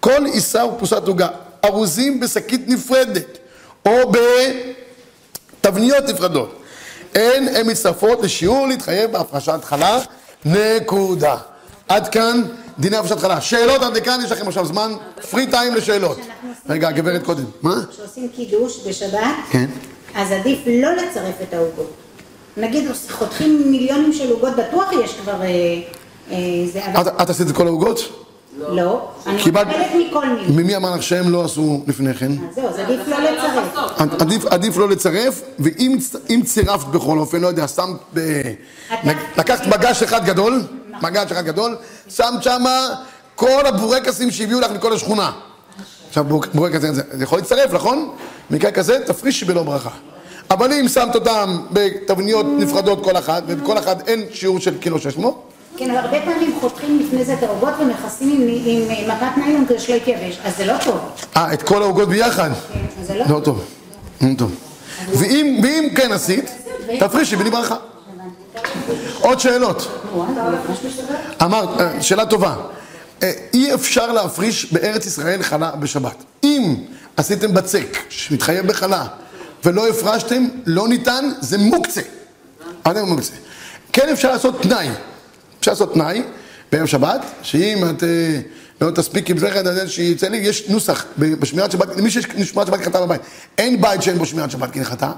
[0.00, 1.28] כל עיסה ופרוסת עוגה
[1.64, 3.38] ארוזים בשקית נפרדת,
[3.86, 4.12] או
[5.60, 6.62] בתבניות נפרדות,
[7.14, 9.98] אין הן מצטרפות לשיעור להתחייב בהפרשת חלה,
[10.44, 11.36] נקודה.
[11.88, 12.42] עד כאן
[12.78, 13.40] דיני הפרשת חלה.
[13.40, 14.92] שאלות עד לכאן, יש לכם עכשיו זמן,
[15.30, 16.18] פרי טיים לשאלות.
[16.68, 17.44] רגע, הגברת קודם.
[17.62, 17.76] מה?
[17.90, 19.66] כשעושים קידוש בשבת, כן.
[20.14, 22.07] אז עדיף לא לצרף את העוגות.
[22.60, 25.46] נגיד חותכים מיליונים של עוגות, בטוח יש כבר אה,
[26.30, 26.36] אה,
[26.72, 26.80] זה,
[27.22, 28.00] את עשית את כל העוגות?
[28.68, 29.08] לא.
[29.26, 30.62] אני קיבלת- מקבלת מכל מיני.
[30.62, 32.32] ממי אמר לך שהם לא עשו לפני כן?
[32.32, 34.46] אז זהו, אז עדיף לא לצרף.
[34.50, 35.96] עדיף, לא לצרף, ואם
[36.30, 38.16] אם צירפת בכל אופן, לא יודע, שמת.
[39.36, 40.62] לקחת מגש אחד גדול,
[41.02, 41.76] מגש אחד גדול,
[42.08, 42.88] שמת שמה
[43.34, 45.32] כל הבורקסים שהביאו לך מכל השכונה.
[46.08, 48.10] עכשיו בורק- בורקס זה יכול להצטרף, נכון?
[48.50, 49.90] במקרה כזה, תפרישי בלא ברכה.
[50.50, 55.16] אבל אם שמת אותם בתבניות נפרדות כל אחת, ובכל אחת אין שיעור של קילו שש
[55.16, 59.78] מאות, כן, אבל הרבה פעמים חותכים לפני זה את העוגות ומכסים עם, מכת ניילון כדי
[59.78, 60.98] שלא יתייבש, אז זה לא טוב.
[61.36, 62.50] אה, את כל העוגות ביחד?
[62.72, 63.64] כן, אז זה לא לא טוב.
[64.20, 64.54] לא טוב.
[65.08, 66.50] ואם כן עשית,
[67.00, 67.76] תפרישי בלי ברכה.
[69.20, 70.02] עוד שאלות.
[71.42, 72.54] אמרת, אה, שאלה טובה.
[73.22, 76.24] אה, אי אפשר להפריש בארץ ישראל חלה בשבת.
[76.44, 76.74] אם
[77.16, 79.06] עשיתם בצק שמתחייב בחלה
[79.64, 82.00] ולא הפרשתם, לא ניתן, זה מוקצה.
[82.94, 83.34] זה מוקצה?
[83.92, 84.88] כן אפשר לעשות תנאי.
[85.60, 86.22] אפשר לעשות תנאי
[86.72, 88.40] בערב שבת, שאם את אה,
[88.80, 93.00] לא תספיק עם זכר, שיצא לי, יש נוסח בשמירת שבת, למי שיש שמירת שבת כהלכה
[93.00, 93.20] בבית.
[93.58, 95.12] אין בית שאין בו שמירת שבת כהלכתה,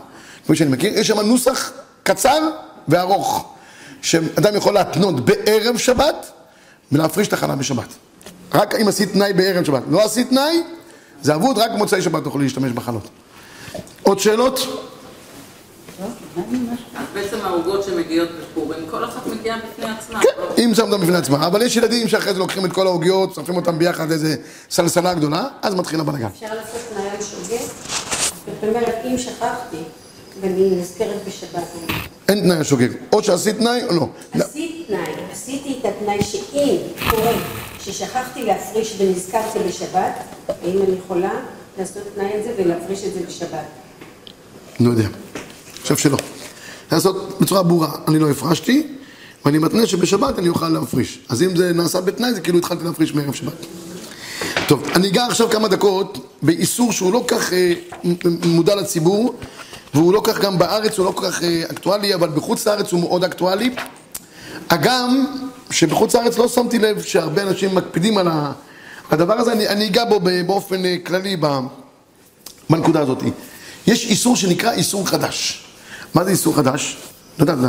[0.44, 1.72] כפי שאני מכיר, יש שם נוסח
[2.02, 2.38] קצר
[2.88, 3.54] וארוך,
[4.02, 6.30] שאדם יכול להתנות בערב שבת
[6.92, 7.88] ולהפריש את החלה בשבת.
[8.54, 9.82] רק אם עשית תנאי בערב שבת.
[9.90, 10.62] לא עשית תנאי,
[11.22, 13.08] זה אבוד, רק במוצאי שבת תוכלי להשתמש בחלות.
[14.02, 14.60] עוד שאלות?
[16.96, 20.20] אז בעצם העוגות שמגיעות בפורים, כל אחת מגיעה בפני עצמה.
[20.38, 20.44] לא?
[20.58, 23.78] אם שמת בפני עצמה, אבל יש ילדים שאחרי זה לוקחים את כל העוגיות, שורפים אותם
[23.78, 24.36] ביחד לאיזה
[24.70, 26.26] סלסלה גדולה, אז מתחיל הבלאגן.
[26.26, 27.62] אפשר לעשות על שוגג?
[28.46, 29.76] זאת אומרת, אם שכחתי
[30.40, 31.64] ואני נזכרת בשבת,
[32.28, 34.06] אין תנאי השוגג, או שעשית תנאי או לא.
[34.34, 34.44] לא.
[34.44, 36.76] עשיתי תנאי, עשיתי את התנאי שאם
[37.10, 37.32] קורה
[37.80, 40.12] ששכחתי להפריש ונזכרתי בשבת,
[40.48, 41.32] האם אני יכולה
[41.78, 43.79] לעשות תנאי על זה ולהפריש את זה בשבת?
[44.80, 45.08] לא יודע.
[45.82, 46.16] חושב שלא.
[46.92, 48.86] לעשות בצורה ברורה, אני לא הפרשתי,
[49.44, 51.18] ואני מתנה שבשבת אני אוכל להפריש.
[51.28, 53.66] אז אם זה נעשה בתנאי, זה כאילו התחלתי להפריש מערב שבת.
[54.68, 57.72] טוב, אני אגע עכשיו כמה דקות באיסור שהוא לא כך אה,
[58.44, 59.34] מודע לציבור,
[59.94, 63.00] והוא לא כך גם בארץ, הוא לא כל כך אה, אקטואלי, אבל בחוץ לארץ הוא
[63.00, 63.74] מאוד אקטואלי.
[64.70, 65.26] הגם
[65.70, 68.28] שבחוץ לארץ לא שמתי לב שהרבה אנשים מקפידים על
[69.10, 71.36] הדבר הזה, אני, אני אגע בו באופן אה, כללי.
[72.70, 73.22] בנקודה הזאת.
[73.86, 75.64] יש איסור שנקרא איסור חדש.
[76.14, 76.96] מה זה איסור חדש?
[77.38, 77.68] לא לא יודע.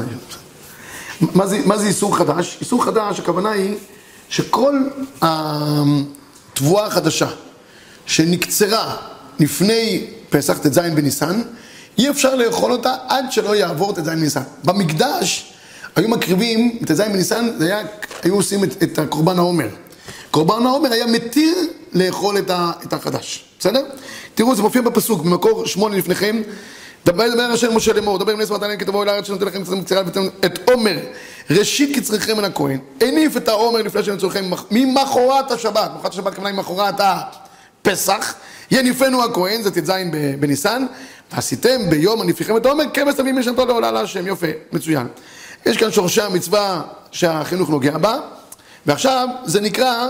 [1.19, 2.57] מה זה, מה זה איסור חדש?
[2.61, 3.75] איסור חדש, הכוונה היא
[4.29, 4.79] שכל
[5.21, 7.27] התבואה החדשה
[8.05, 8.95] שנקצרה
[9.39, 11.41] לפני פסח ט"ז בניסן,
[11.97, 14.43] אי אפשר לאכול אותה עד שלא יעבור ט"ז בניסן.
[14.63, 15.53] במקדש
[15.95, 17.49] היו מקריבים, ט"ז בניסן,
[18.23, 19.67] היו עושים את, את הקורבן העומר.
[20.31, 21.55] קורבן העומר היה מתיר
[21.93, 23.81] לאכול את, החדש, בסדר?
[24.35, 26.41] תראו, זה מופיע בפסוק, במקור שמונה לפניכם.
[27.05, 29.83] דבר דבר השם משה לאמור, דבר עם נס מתניה כי תבואו אל הארץ שנותן לכם
[29.83, 30.97] קצרה ותן את עומר,
[31.49, 36.95] ראשית קצריכם מן הכהן, הניף את העומר לפני שנצורכם ממחרת השבת, מחרת השבת כמובן ממחרת
[36.99, 38.33] הפסח,
[38.71, 39.91] יניפנו הכהן, זה ט"ז
[40.39, 40.85] בניסן,
[41.31, 45.07] ועשיתם ביום הניפיכם את העומר, כבש תביא משנתו לעולה להשם, יפה, מצוין.
[45.65, 48.19] יש כאן שורשי המצווה שהחינוך נוגע בה,
[48.85, 50.07] ועכשיו זה נקרא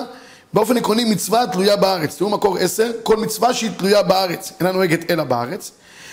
[0.53, 2.15] באופן עקרוני מצווה תלויה בארץ.
[2.17, 5.71] תראו מקור עשר, כל מצווה שהיא תלויה בארץ, אינה נוהגת אלא בארץ,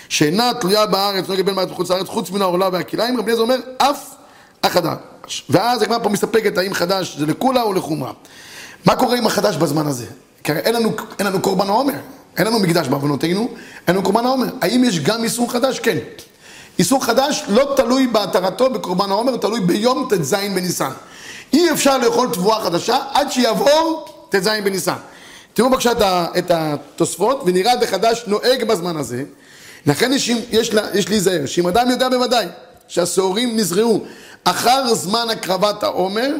[0.08, 3.56] שאינה תלויה בארץ, נוהגת בין בארץ וחוץ לארץ, חוץ מן העורלה והכליים, רבי אליעזר אומר,
[3.78, 4.14] אף
[4.62, 5.44] החדש.
[5.50, 8.12] ואז הגמרא פה מסתפקת האם חדש זה לקולה או לחומרה.
[8.84, 10.06] מה קורה עם החדש בזמן הזה?
[10.44, 11.94] כי אין לנו, אין לנו קורבן העומר,
[12.36, 13.48] אין לנו מקדש בעוונותינו,
[13.86, 14.46] אין לנו קורבן העומר.
[14.60, 15.78] האם יש גם איסור חדש?
[15.78, 15.98] כן.
[16.78, 20.90] איסור חדש לא תלוי בהתרתו בקורבן העומר, תלוי ביום ט"ז בניסן.
[21.52, 24.94] אי אפשר לאכול תבואה חדשה עד שיעבור ט"ז בניסן.
[25.54, 25.92] תראו בבקשה
[26.38, 29.24] את התוספות, ונראה דחדש נוהג בזמן הזה.
[29.86, 32.46] לכן יש, יש, יש להיזהר, שאם אדם יודע בוודאי
[32.88, 34.04] שהשעורים נזרעו
[34.44, 36.30] אחר זמן הקרבת העומר,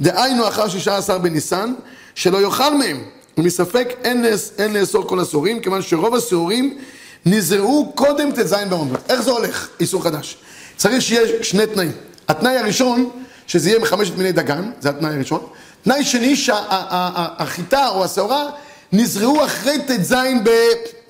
[0.00, 1.74] דהיינו אחר שישה עשר בניסן,
[2.14, 3.04] שלא יאכל מהם.
[3.38, 4.24] ומספק אין,
[4.58, 6.78] אין לאסור כל השעורים, כיוון שרוב השעורים
[7.26, 8.96] נזרעו קודם ט"ז בעומר.
[9.08, 10.36] איך זה הולך, איסור חדש?
[10.76, 11.92] צריך שיהיה שני תנאים.
[12.28, 13.10] התנאי הראשון,
[13.48, 15.46] שזה יהיה מחמשת מיני דגן, זה התנאי הראשון.
[15.82, 18.50] תנאי שני, שהחיטה או השעורה
[18.92, 20.14] נזרעו אחרי ט"ז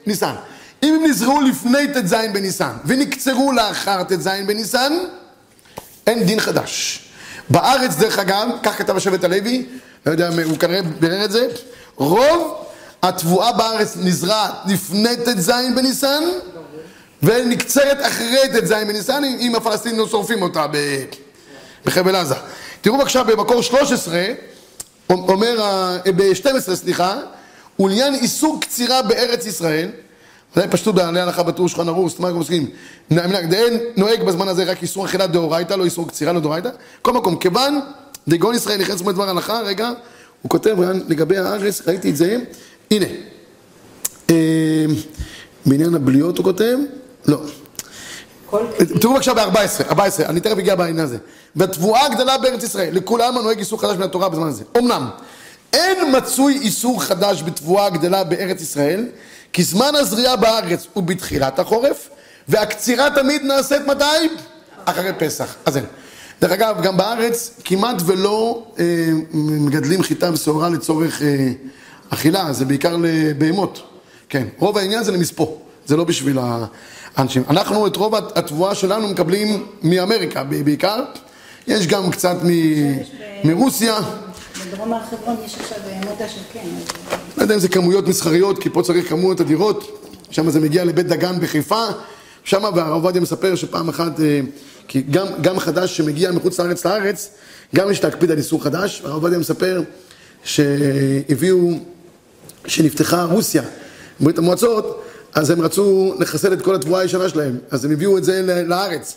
[0.07, 0.35] בניסן.
[0.83, 4.93] אם הם נזרעו לפני ט"ז בניסן ונקצרו לאחר ט"ז בניסן,
[6.07, 7.01] אין דין חדש.
[7.51, 9.67] בארץ, דרך אגב, כך כתב השבט הלוי,
[10.07, 11.47] לא יודע, הוא כנראה בירר את זה,
[11.97, 12.65] רוב
[13.03, 16.23] התבואה בארץ נזרעת לפני ט"ז בניסן,
[17.23, 21.05] ונקצרת אחרי ט"ז בניסן, אם- הפלסטינים לא שורפים אותה ב-
[21.89, 22.35] בחבל עזה.
[22.81, 24.25] תראו בבקשה במקור 13,
[25.11, 27.17] אומר, ה- ב-12 סליחה,
[27.81, 29.89] ולעניין איסור קצירה בארץ ישראל,
[30.55, 32.71] זה פשטות בעלי הלכה בטור שולחן ערוך, סתמה גם מסכים,
[33.11, 36.71] דאין נוהג בזמן הזה רק איסור אכילה דאורייתא, לא איסור קצירה לא דאורייתא,
[37.03, 37.81] כל מקום, כיוון
[38.29, 39.89] דגאון ישראל נכנס בדבר הלכה, רגע,
[40.43, 40.77] הוא כותב
[41.09, 42.37] לגבי הארץ, ראיתי את זה,
[42.91, 43.07] הנה,
[44.31, 44.85] אה,
[45.67, 46.77] בעניין הבליות הוא כותב,
[47.27, 47.41] לא,
[49.01, 51.19] תראו בבקשה ב-14, 14, אני תכף אגיע בעניין הזה.
[51.57, 54.65] והתבואה הגדלה בארץ ישראל, לכולם הנוהג איסור חדש מן התורה בזמן הזה.
[54.79, 55.09] אמנם,
[55.73, 59.07] אין מצוי איסור חדש בתבואה הגדלה בארץ ישראל,
[59.53, 62.09] כי זמן הזריעה בארץ הוא בתחילת החורף,
[62.49, 64.05] והקצירה תמיד נעשית מתי?
[64.85, 65.55] אחרי פסח.
[65.67, 65.85] אז אין.
[66.41, 68.85] דרך אגב, גם בארץ כמעט ולא אה,
[69.35, 71.53] מגדלים חיטה ושעורה לצורך אה,
[72.11, 73.83] אכילה, זה בעיקר לבהמות.
[74.29, 75.57] כן, רוב העניין זה למספוא,
[75.89, 76.39] זה לא בשביל
[77.17, 77.43] האנשים.
[77.51, 81.05] אנחנו את רוב התבואה שלנו מקבלים מאמריקה בעיקר,
[81.67, 82.49] יש גם קצת מ...
[83.45, 83.99] מרוסיה.
[84.67, 85.79] בדרום הר חברון יש עכשיו
[86.11, 86.65] מודה של כן.
[87.37, 91.07] לא יודע אם זה כמויות מסחריות, כי פה צריך כמויות אדירות, שם זה מגיע לבית
[91.07, 91.85] דגן בחיפה,
[92.45, 94.41] שם והרב עובדיה מספר שפעם אחת, אה,
[94.89, 97.31] כי גם, גם חדש שמגיע מחוץ לארץ לארץ,
[97.75, 99.83] גם יש להקפיד על איסור חדש, והרב עובדיה מספר
[100.45, 101.71] שהביאו,
[102.67, 103.63] שנפתחה רוסיה,
[104.21, 105.05] ברית המועצות,
[105.35, 109.17] אז הם רצו לחסל את כל התבואה הישנה שלהם, אז הם הביאו את זה לארץ.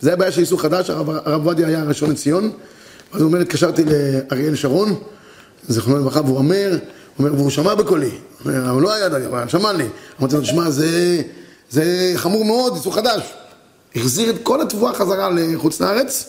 [0.00, 2.50] זה היה בעיה של איסור חדש, הרב עובדיה היה הראשון לציון,
[3.12, 4.94] אז הוא אומר, התקשרתי לאריאל שרון,
[5.68, 6.78] זיכרונו לברכה, והוא אומר,
[7.18, 8.10] אומר, והוא שמע בקולי,
[8.44, 9.86] הוא לא היה עדיין, אבל שמע לי.
[10.20, 11.22] אמרתי לו, תשמע, זה,
[11.70, 13.22] זה חמור מאוד, איסור חדש.
[13.96, 16.24] החזיר את כל התבואה חזרה לחוץ לארץ,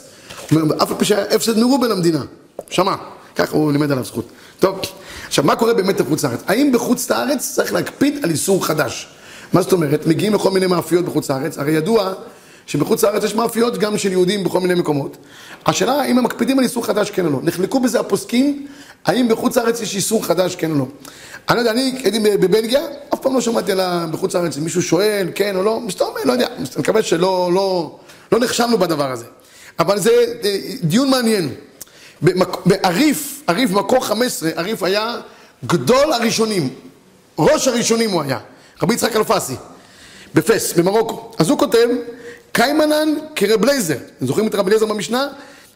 [0.52, 2.24] אומר, אף על פי שהיה הפסד מרובה למדינה,
[2.70, 2.96] שמע,
[3.36, 4.26] ככה הוא לימד עליו זכות.
[4.60, 4.80] טוב,
[5.28, 6.40] עכשיו, מה קורה באמת בחוץ לארץ?
[6.48, 9.08] האם בחוץ לארץ צריך להקפיד על איסור חדש?
[9.54, 10.06] מה זאת אומרת?
[10.06, 12.14] מגיעים לכל מיני מאפיות בחוץ לארץ, הרי ידוע
[12.66, 15.18] שבחוץ לארץ יש מאפיות גם של יהודים בכל מיני מקומות.
[15.66, 17.39] השאלה האם הם מקפידים על איסור חדש כן או לא.
[17.43, 18.68] נחלקו בזה הפוסקים,
[19.06, 20.86] האם בחוץ לארץ יש איסור חדש כן או לא.
[21.49, 22.82] אני לא יודע, אני הייתי בבלגיה,
[23.14, 23.80] אף פעם לא שמעתי על
[24.12, 27.97] בחוץ לארץ, אם מישהו שואל כן או לא, מסתובב, לא יודע, אני מקווה שלא לא,
[28.32, 29.26] לא נכשלנו בדבר הזה.
[29.80, 30.12] אבל זה
[30.43, 31.49] אה, דיון מעניין.
[32.66, 35.16] בעריף, עריף מקור 15, עריף היה
[35.66, 36.70] גדול הראשונים,
[37.38, 38.39] ראש הראשונים הוא היה,
[38.82, 39.56] רבי יצחק אלפסי,
[40.34, 41.32] בפס, במרוקו.
[41.40, 41.88] אז הוא כותב,
[42.52, 45.28] קיימנן כרב לייזר, אתם זוכרים את רבי אליעזר במשנה?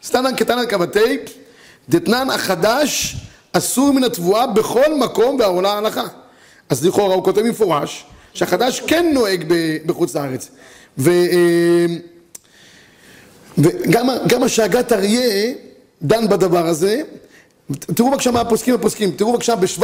[0.02, 1.18] סתנן קטנן כבתי,
[1.88, 3.16] דתנן החדש
[3.52, 6.04] אסור מן התבואה בכל מקום בעולה ההלכה.
[6.68, 9.44] אז לכאורה הוא כותב במפורש שהחדש כן נוהג
[9.86, 10.48] בחוץ לארץ.
[10.98, 11.10] ו...
[11.10, 11.86] אה,
[13.58, 15.52] וגם גם השאגת אריה
[16.02, 17.02] דן בדבר הזה.
[17.78, 19.82] תראו בבקשה מה הפוסקים הפוסקים, תראו בבקשה ב-17.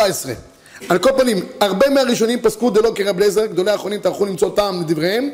[0.88, 5.30] על כל פנים, הרבה מהראשונים פסקו דלא כרב לייזר, גדולי האחרונים טרחו למצוא טעם לדבריהם.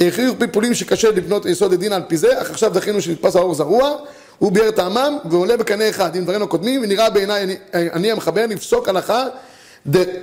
[0.00, 3.90] הכריעו פיפולים שקשה לבנות יסוד הדין על פי זה, אך עכשיו זכינו שנתפס האור זרוע,
[4.38, 8.88] הוא ביאר טעמם ועולה בקנה אחד עם דברינו הקודמים, ונראה בעיניי אני, אני המחבר לפסוק
[8.88, 9.24] הלכה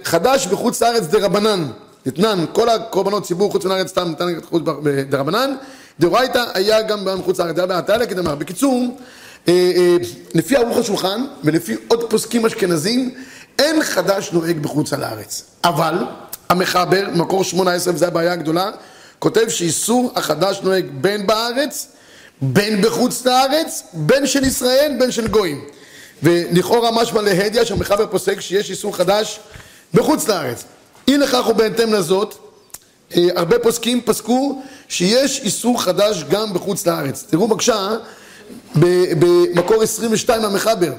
[0.03, 1.65] חדש בחוץ לארץ דרבנן.
[2.05, 4.63] נתנן, כל הקורבנות ציבור חוץ לארץ סתם ניתן חוץ
[5.09, 5.55] דרבנן,
[5.99, 8.35] דאורייתא היה גם בחוץ לארץ, דרבנן תעלה כדמר.
[8.35, 8.97] בקיצור,
[9.47, 9.97] אה, אה,
[10.33, 13.11] לפי ערוך השולחן ולפי עוד פוסקים אשכנזים,
[13.59, 15.43] אין חדש נוהג בחוץ על הארץ.
[15.63, 15.95] אבל
[16.49, 18.71] המחבר, מקור 18, וזו הבעיה הגדולה,
[19.19, 21.87] כותב שאיסור החדש נוהג בין בארץ,
[22.41, 25.61] בין בחוץ לארץ, בין של ישראל, בין של גויים.
[26.23, 29.39] ולכאורה משמע להדיא שהמחבר פוסק שיש איסור חדש
[29.93, 30.63] בחוץ לארץ.
[31.07, 32.35] אי לכך ובהתאם לזאת,
[33.15, 37.25] אה, הרבה פוסקים פסקו שיש איסור חדש גם בחוץ לארץ.
[37.29, 37.89] תראו בבקשה
[38.75, 40.93] במקור 22 המחבר.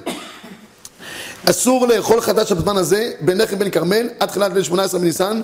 [1.51, 5.41] אסור לאכול חדש בזמן הזה בין לחם בין כרמל עד תחילת ליל 18 בניסן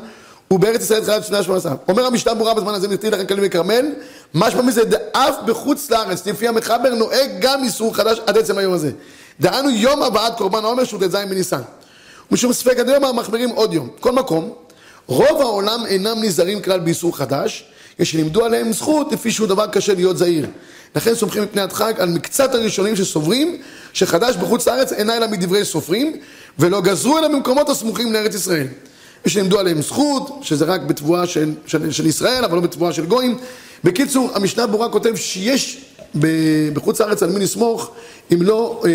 [0.50, 1.74] ובארץ ישראל תחילת שנה 18.
[1.88, 3.86] אומר המשנה ברורה בזמן הזה נתיר לכם כלים בכרמל
[4.34, 8.90] משמע מזה דאף בחוץ לארץ לפי המחבר נוהג גם איסור חדש עד עצם היום הזה.
[9.40, 11.60] דהיינו יום הבאת קורבן העומר שהוא ט"ז בניסן.
[12.30, 13.88] ומשום ספק עד היום מחמירים עוד יום.
[14.00, 14.52] כל מקום
[15.06, 17.71] רוב העולם אינם נזהרים כלל באיסור חדש,
[18.02, 20.46] שלימדו עליהם זכות לפי שהוא דבר קשה להיות זהיר.
[20.96, 23.56] לכן סומכים מפני הדחק על מקצת הראשונים שסוברים
[23.92, 26.16] שחדש בחוץ לארץ אינה אלא מדברי סופרים
[26.58, 28.66] ולא גזרו אלא במקומות הסמוכים לארץ ישראל.
[29.26, 33.06] יש שלימדו עליהם זכות, שזה רק בתבואה של, של, של ישראל, אבל לא בתבואה של
[33.06, 33.38] גויים.
[33.84, 35.84] בקיצור, המשנה ברורה כותב שיש
[36.72, 37.90] בחוץ לארץ על מי לסמוך
[38.32, 38.90] אם לא אה,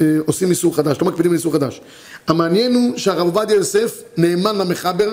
[0.00, 1.80] אה, עושים איסור חדש, לא מקפידים על איסור חדש.
[2.28, 5.10] המעניין הוא שהרב עובדיה יוסף נאמן למחבר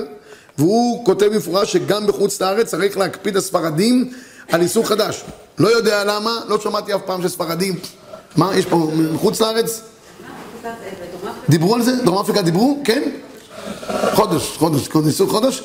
[0.59, 4.11] והוא כותב במפורש שגם בחוץ לארץ צריך להקפיד הספרדים
[4.51, 5.23] על איסור חדש.
[5.57, 7.79] לא יודע למה, לא שמעתי אף פעם שספרדים,
[8.35, 9.81] מה, יש פה מחוץ לארץ?
[11.49, 11.95] דיברו על זה?
[12.03, 12.79] דרום אפריקה דיברו?
[12.83, 13.01] כן?
[14.13, 15.63] חודש, חודש, איסור חודש?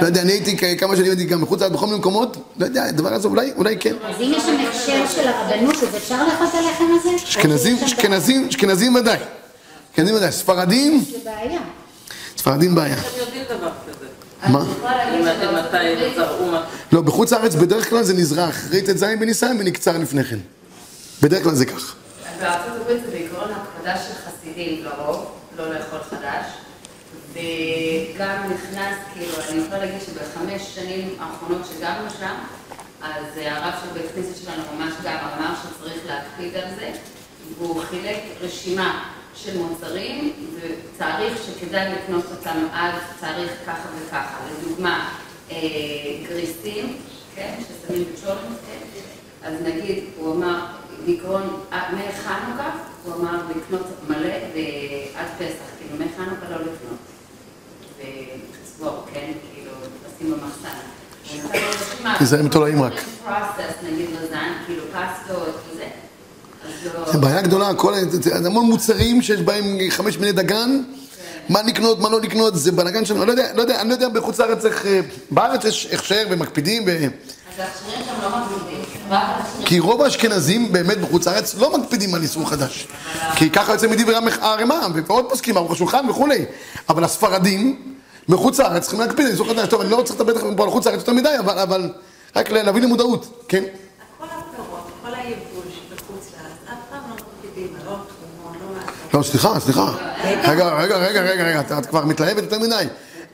[0.00, 2.84] לא יודע, אני הייתי כמה שנים הייתי גם מחוץ לארץ בכל מיני מקומות, לא יודע,
[2.84, 3.94] הדבר הזה אולי, אולי כן.
[4.04, 7.16] אז אם יש שם הקשר של הרבנות, אז אפשר לאכול את הלחם הזה?
[7.24, 9.18] אשכנזים, אשכנזים, אשכנזים ודאי.
[9.92, 10.32] אשכנזים ודאי.
[10.32, 11.04] ספרדים?
[11.10, 11.60] זה בעיה.
[12.36, 12.96] ספרדים בעיה.
[14.48, 14.64] מה?
[16.92, 20.38] לא, בחוץ לארץ בדרך כלל זה נזרע אחרי ט"ז בניסן ונקצר לפני כן.
[21.22, 21.94] בדרך כלל זה כך.
[22.40, 25.26] בארצות הברית זה בעיקרון הקפדה של חסידים לרוב,
[25.58, 26.46] לא לאכול חדש,
[27.32, 32.34] וגם נכנס, כאילו, אני יכולה להגיד שבחמש שנים האחרונות שגרנו שם,
[33.02, 36.90] אז אה, הרב של בית כנסת שלנו ממש גם אמר שצריך להקפיד על זה,
[37.58, 44.36] והוא חילק רשימה של מוצרים, ותאריך שכדאי לקנות אותם עד תאריך ככה וככה.
[44.50, 45.10] לדוגמה,
[45.50, 45.56] אה,
[46.28, 46.96] גריסים,
[47.34, 48.86] כן, ששמים בצ'ולנט, כן?
[49.42, 50.66] אז נגיד, הוא אמר,
[51.04, 52.70] בעיקרון, אה, מחנוכה,
[53.04, 56.98] הוא אמר לקנות מלא ועד פסח, כאילו מחנוכה לא לקנות.
[57.98, 59.72] ולצבור, כן, כאילו,
[60.06, 60.78] לשים במחסן.
[62.18, 62.92] תיזהר מתולעים רק.
[63.82, 65.63] נגיד לזן, כאילו פסטות
[67.12, 70.82] זה בעיה גדולה, כל, זה המון מוצרים שיש בהם חמש מיני דגן,
[71.48, 74.08] מה לקנות, מה לא לקנות, זה בלאגן אני לא יודע, לא יודע, אני לא יודע
[74.08, 76.90] בחוץ לארץ איך, אה, בארץ יש הכשר ומקפידים, ו...
[76.90, 82.88] אז ההכשרים שם לא כי רוב האשכנזים באמת בחוץ לארץ לא מקפידים על איסור חדש.
[83.36, 86.44] כי ככה יוצא מדברי הרמ"א, ועוד פוסקים, ערוך השולחן וכולי.
[86.88, 87.94] אבל הספרדים,
[88.28, 89.68] מחוץ לארץ צריכים להקפיד על איסור חדש.
[89.68, 91.90] טוב, אני לא רוצה לדבר איתכם פה על חוץ לארץ יותר מדי, אבל
[92.36, 93.64] רק להביא למודעות, כן?
[94.18, 98.56] כל הפירות, כל היבול שבחוץ לארץ, אף פעם לא מקפידים, לא תרומות,
[99.14, 99.92] לא סליחה, סליחה.
[100.24, 102.84] רגע, רגע, רגע, רגע, רגע, את- כבר מתלהבת יותר מדי.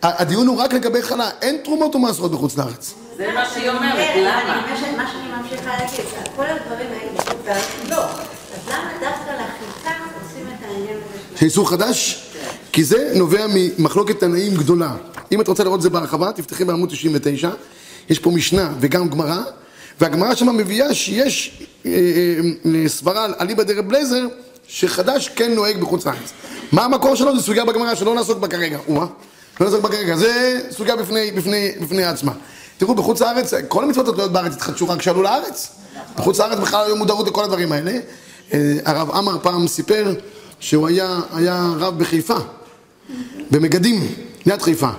[0.03, 2.95] הדיון הוא רק לגבי חלה, אין תרומות ומעשרות בחוץ לארץ.
[3.17, 4.65] זה מה שהיא אומרת, כן, למה?
[4.65, 6.05] אני- מה שאני ממשיכה להגיד,
[6.37, 7.59] כל הדברים האלה
[7.89, 8.05] לא.
[8.05, 9.91] אז למה דווקא לחיטה
[10.25, 11.39] עושים את העניין הזה.
[11.39, 12.27] שאיסור חדש?
[12.73, 14.91] כי זה נובע ממחלוקת תנאים גדולה.
[15.33, 17.51] אם את רוצה לראות את זה בהרחבה, תפתחי בעמוד 99,
[18.11, 19.39] יש פה משנה וגם גמרא,
[20.01, 21.91] והגמרא שמה מביאה שיש אה,
[22.67, 24.27] אה, סברה על אליבא דרב בלייזר,
[24.73, 26.33] שחדש כן נוהג בחוץ לארץ.
[26.73, 27.37] מה המקור שלו?
[27.37, 28.79] זו סוגיה בגמרא שלא נעסוק בה כרגע.
[28.89, 29.07] או-אה,
[29.61, 30.17] לא נעסוק בה כרגע.
[30.17, 32.33] זה סוגיה בפני, בפני, בפני עצמה.
[32.79, 35.69] תראו, בחוץ לארץ, כל המצוות התלויות בארץ התחדשו רק כשעלו לארץ.
[36.17, 37.99] בחוץ לארץ בכלל היו מודעות לכל הדברים האלה.
[38.53, 40.15] אה, הרב עמר פעם סיפר
[40.61, 42.37] שהוא היה, היה רב בחיפה,
[43.51, 44.15] במגדים,
[44.47, 44.91] ליד חיפה.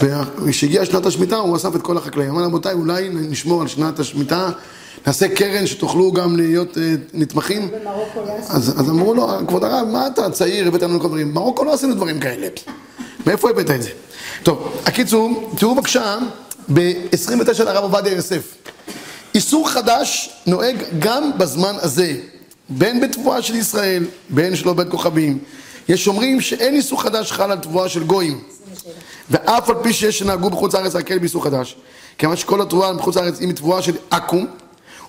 [0.00, 2.30] וכשהגיעה שנת השמיטה הוא אסף את כל החקלאים.
[2.30, 4.50] אמר רבותיי, אולי נשמור על שנת השמיטה,
[5.06, 7.68] נעשה קרן שתוכלו גם להיות אה, נתמכים.
[7.84, 8.06] לא.
[8.48, 11.30] אז, אז אמרו לו, כבוד הרב, מה אתה צעיר, הבאת לנו כל דברים?
[11.30, 12.48] במרוקו לא עשינו דברים כאלה.
[13.26, 13.90] מאיפה הבאת את זה?
[14.42, 16.18] טוב, הקיצור, תראו בבקשה,
[16.72, 18.54] ב-29 לרב עובדיה יוסף.
[19.34, 22.14] איסור חדש נוהג גם בזמן הזה,
[22.68, 25.38] בין בתבואה של ישראל, בין שלא בית כוכבים.
[25.88, 28.40] יש אומרים שאין איסור חדש חל על תבואה של גויים.
[29.30, 31.76] ואף על פי שיש שנהגו בחוץ לארץ להקל באיסור חדש,
[32.18, 34.46] כיוון שכל התבואה בחוץ לארץ היא מתבואה של עכו"ם,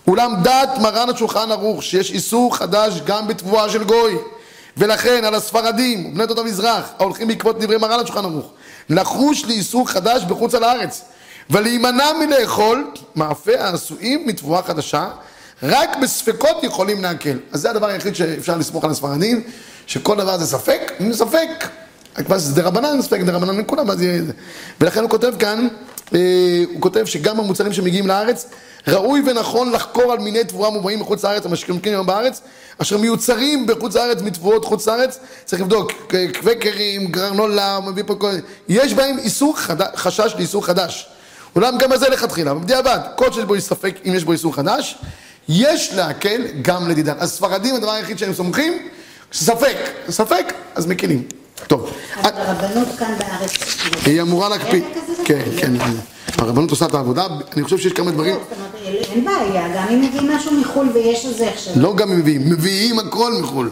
[0.08, 4.18] אולם דעת מרן השולחן ערוך שיש איסור חדש גם בתבואה של גוי,
[4.78, 8.46] ולכן על הספרדים ובני עדות המזרח ההולכים בעקבות דברי מרן השולחן ערוך,
[8.90, 11.02] לחוש לאיסור חדש בחוץ על הארץ,
[11.50, 15.10] ולהימנע מלאכול מאפה העשויים מתבואה חדשה,
[15.64, 17.38] רק בספקות יכולים להקל.
[17.52, 19.44] אז זה הדבר היחיד שאפשר לסמוך על הספרדים,
[19.88, 21.68] שכל דבר זה ספק, אם ספק,
[22.16, 23.88] כבר זה רבנן, ספק דרבנן לכולם.
[24.82, 25.68] ולכן הוא כותב כאן,
[26.10, 28.46] הוא כותב שגם המוצרים שמגיעים לארץ,
[28.88, 32.42] ראוי ונכון לחקור על מיני תבואה מובאים מחוץ לארץ, המשקיעים היום בארץ,
[32.78, 35.92] אשר מיוצרים בחוץ לארץ מתבואות חוץ לארץ, צריך לבדוק,
[36.34, 38.32] קווקרים, גרנולה, מביא פה כל...
[38.70, 39.96] יש בהם איסור חד...
[39.96, 41.10] חשש לאיסור חדש.
[41.56, 44.98] אולם גם בזה לכתחילה, בדיעבד, כל שיש בו ספק אם יש בו איסור חדש,
[45.50, 47.16] יש להקל גם לדידן.
[47.20, 48.88] אז ספרדים, הדבר היחיד שהם סומכים,
[49.34, 49.78] ספק,
[50.10, 51.24] ספק, אז מקילים.
[51.68, 53.52] טוב, אבל הרבנות כאן בארץ...
[54.06, 54.84] היא אמורה להקפיד.
[55.30, 55.74] כן, כן.
[56.38, 60.32] הרבנות עושה את העבודה, אני חושב שיש כמה דברים, אומרת, אין בעיה, גם אם מביאים
[60.32, 61.74] משהו מחו"ל ויש לזה עכשיו.
[61.76, 63.70] לא גם אם מביאים, מביאים הכל מחו"ל.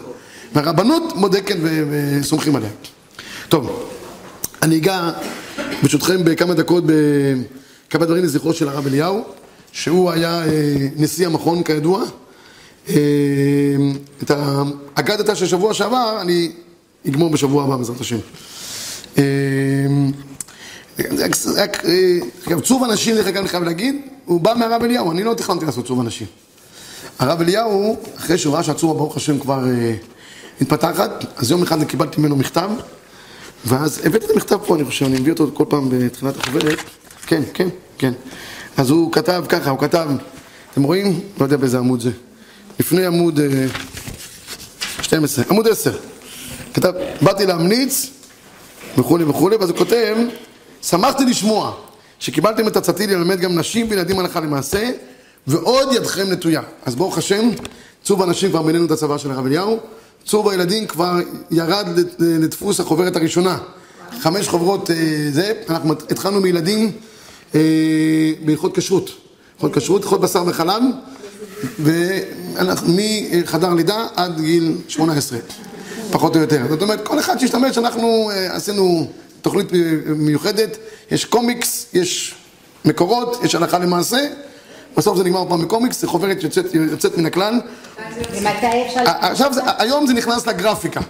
[0.54, 2.70] והרבנות בודקת ו- וסומכים עליה.
[3.48, 3.88] טוב,
[4.62, 5.10] אני אגע
[5.82, 9.24] ברשותכם בכמה דקות בכמה דברים לזכרו של הרב אליהו,
[9.72, 12.02] שהוא היה אה, נשיא המכון כידוע.
[12.88, 12.94] אה,
[14.22, 14.30] את
[14.96, 16.52] האגדתה של שבוע שעבר אני
[17.08, 18.18] אגמור בשבוע הבא בעזרת השם.
[21.00, 21.26] אה,
[21.84, 22.18] אה,
[22.48, 25.66] אגב, צוב אנשים, דרך אגב, אני חייב להגיד, הוא בא מהרב אליהו, אני לא תכננתי
[25.66, 26.26] לעשות צוב אנשים.
[27.18, 29.94] הרב אליהו, אחרי שהוא ראה שהצורה ברוך השם כבר אה,
[30.60, 32.70] מתפתחת, אז יום אחד קיבלתי ממנו מכתב,
[33.64, 36.78] ואז הבאתי את המכתב פה, אני חושב, אני מביא אותו כל פעם בתחילת החוברת.
[37.26, 37.68] כן, כן,
[37.98, 38.12] כן.
[38.76, 40.08] אז הוא כתב ככה, הוא כתב,
[40.72, 41.20] אתם רואים?
[41.40, 42.10] לא יודע באיזה עמוד זה.
[42.80, 43.66] לפני עמוד אה,
[45.02, 45.98] 12, עמוד 10.
[46.74, 46.92] כתב,
[47.22, 48.10] באתי להמליץ,
[48.98, 50.16] וכולי וכולי, ואז הוא כותב,
[50.82, 51.74] שמחתי לשמוע
[52.18, 54.90] שקיבלתם את עצתי ללמד גם נשים וילדים הלכה למעשה,
[55.46, 56.62] ועוד ידכם נטויה.
[56.86, 57.50] אז ברוך השם,
[58.02, 59.78] צוב הנשים כבר בינינו את הצבא של הרב אליהו,
[60.24, 61.16] צוב הילדים כבר
[61.50, 61.86] ירד
[62.18, 63.58] לדפוס החוברת הראשונה.
[64.20, 64.96] חמש חוברות אה,
[65.30, 66.92] זה, אנחנו התחלנו מילדים
[67.54, 67.60] אה,
[68.44, 69.10] בהלכות כשרות.
[69.54, 70.82] הלכות כשרות, הלכות בשר וחלב,
[71.78, 75.38] ואנחנו מחדר לידה עד גיל 18,
[76.10, 76.62] פחות או יותר.
[76.68, 79.10] זאת אומרת, כל אחד שישתמש, אנחנו אה, עשינו
[79.42, 79.66] תוכנית
[80.16, 80.76] מיוחדת,
[81.10, 82.34] יש קומיקס, יש
[82.84, 84.26] מקורות, יש הלכה למעשה,
[84.96, 87.54] בסוף זה נגמר פעם בקומיקס, זו חוברת יוצאת, יוצאת מן הכלל.
[88.32, 89.00] ומתי אפשר...
[89.20, 91.00] עכשיו, זה- היום זה נכנס לגרפיקה.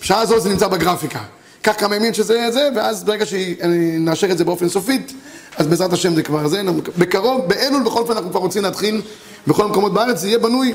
[0.00, 1.18] בשעה הזאת זה נמצא בגרפיקה.
[1.62, 5.12] קח כמה ימים שזה זה, ואז ברגע שנאשר את זה באופן סופית,
[5.56, 6.62] אז בעזרת השם זה כבר זה.
[6.98, 9.00] בקרוב, באלול בכל אופן אנחנו כבר רוצים להתחיל
[9.46, 10.74] בכל המקומות בארץ, זה יהיה בנוי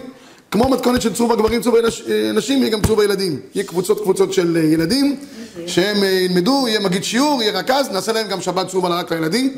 [0.52, 1.78] כמו מתכונת של צור הגברים, צור
[2.30, 3.39] הנשים, יהיה גם צור הילדים.
[3.56, 5.16] יהיה קבוצות קבוצות של ילדים,
[5.68, 9.56] שהם ילמדו, יהיה מגיד שיעור, יהיה רכז, נעשה להם גם שבת צור רק לילדים.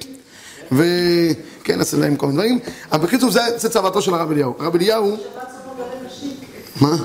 [0.72, 2.60] וכן, נעשה להם כל מיני דברים.
[2.92, 4.54] אבל בקיצור, זה צוואתו של הרב אליהו.
[4.60, 5.18] הרב אליהו...
[6.82, 6.96] מה?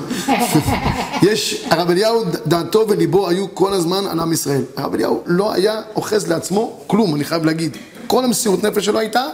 [1.30, 4.62] יש, הרב אליהו, דעתו וליבו היו כל הזמן על עם ישראל.
[4.76, 7.76] הרב אליהו לא היה אוחז לעצמו כלום, אני חייב להגיד.
[8.06, 9.24] כל המסירות נפש שלו הייתה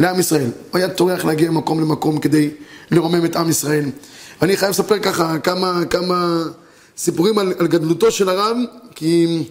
[0.00, 0.50] לעם ישראל.
[0.70, 2.50] הוא היה טורח להגיע ממקום למקום כדי
[2.90, 3.84] לרומם את עם ישראל.
[4.40, 6.42] ואני חייב לספר ככה כמה, כמה
[6.96, 8.56] סיפורים על, על גדלותו של הרב,
[8.94, 9.42] כי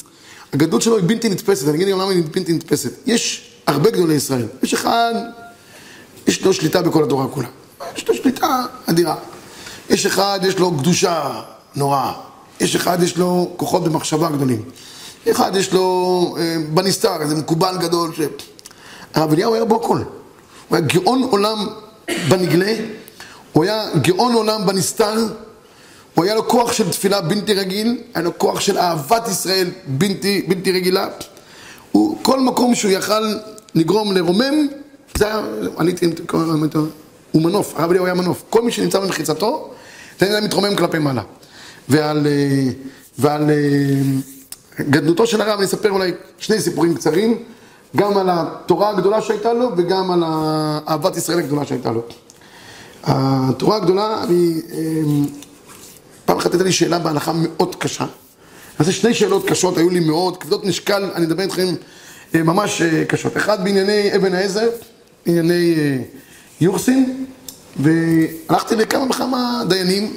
[0.53, 1.67] הגדלות שלו היא בלתי נתפסת.
[1.67, 2.91] אני אגיד גם למה היא בלתי נתפסת.
[3.05, 4.45] יש הרבה גדולי ישראל.
[4.63, 5.13] יש אחד,
[6.27, 7.47] יש לו שליטה בכל התורה כולה.
[7.95, 9.15] יש לו שליטה אדירה.
[9.89, 11.41] יש אחד, יש לו קדושה
[11.75, 12.13] נוראה.
[12.59, 14.61] יש אחד, יש לו כוחות במחשבה גדולים.
[15.31, 18.19] אחד, יש לו אה, בנסתר, איזה מקובל גדול ש...
[19.13, 20.01] הרב אליהו היה בו הכל.
[20.67, 21.67] הוא היה גאון עולם
[22.29, 22.73] בנגלה,
[23.53, 25.15] הוא היה גאון עולם בנסתר,
[26.15, 30.45] הוא היה לו כוח של תפילה בלתי רגיל, היה לו כוח של אהבת ישראל בלתי,
[30.47, 31.07] בלתי רגילה.
[31.91, 33.33] הוא, כל מקום שהוא יכל
[33.75, 34.67] לגרום לרומם,
[35.17, 35.41] זה היה,
[35.77, 36.09] עליתי,
[37.31, 38.43] הוא מנוף, הרב אליהו היה מנוף.
[38.49, 39.73] כל מי שנמצא במחיצתו,
[40.19, 41.21] זה היה מתרומם כלפי מעלה.
[41.89, 42.71] ועל, אה,
[43.19, 43.55] ועל אה,
[44.89, 47.43] גדלותו של הרב אני אספר אולי שני סיפורים קצרים,
[47.95, 50.23] גם על התורה הגדולה שהייתה לו וגם על
[50.87, 52.01] אהבת ישראל הגדולה שהייתה לו.
[53.03, 54.77] התורה הגדולה, אני, אה,
[56.25, 58.05] פעם אחת הייתה לי שאלה בהלכה מאוד קשה.
[58.79, 61.67] אז שני שאלות קשות, היו לי מאוד, כבדות משקל, אני אדבר איתכם
[62.33, 63.37] ממש קשות.
[63.37, 64.69] אחד בענייני אבן העזר,
[65.25, 65.75] ענייני
[66.61, 67.25] יורסין,
[67.79, 70.13] והלכתי לכמה וכמה דיינים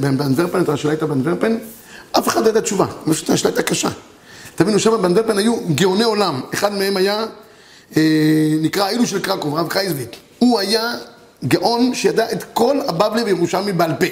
[0.00, 1.56] באנדוורפן, את השאלה הייתה באנדוורפן,
[2.12, 3.88] אף אחד לא ידע תשובה, פשוט השאלה הייתה קשה.
[4.54, 7.24] תבינו, שם באנדוורפן היו גאוני עולם, אחד מהם היה,
[7.96, 8.02] אה,
[8.60, 10.10] נקרא אילו של קרקוב, רב חייזוויק.
[10.38, 10.94] הוא היה
[11.44, 14.06] גאון שידע את כל הבבלי וירושלמי בעל פה.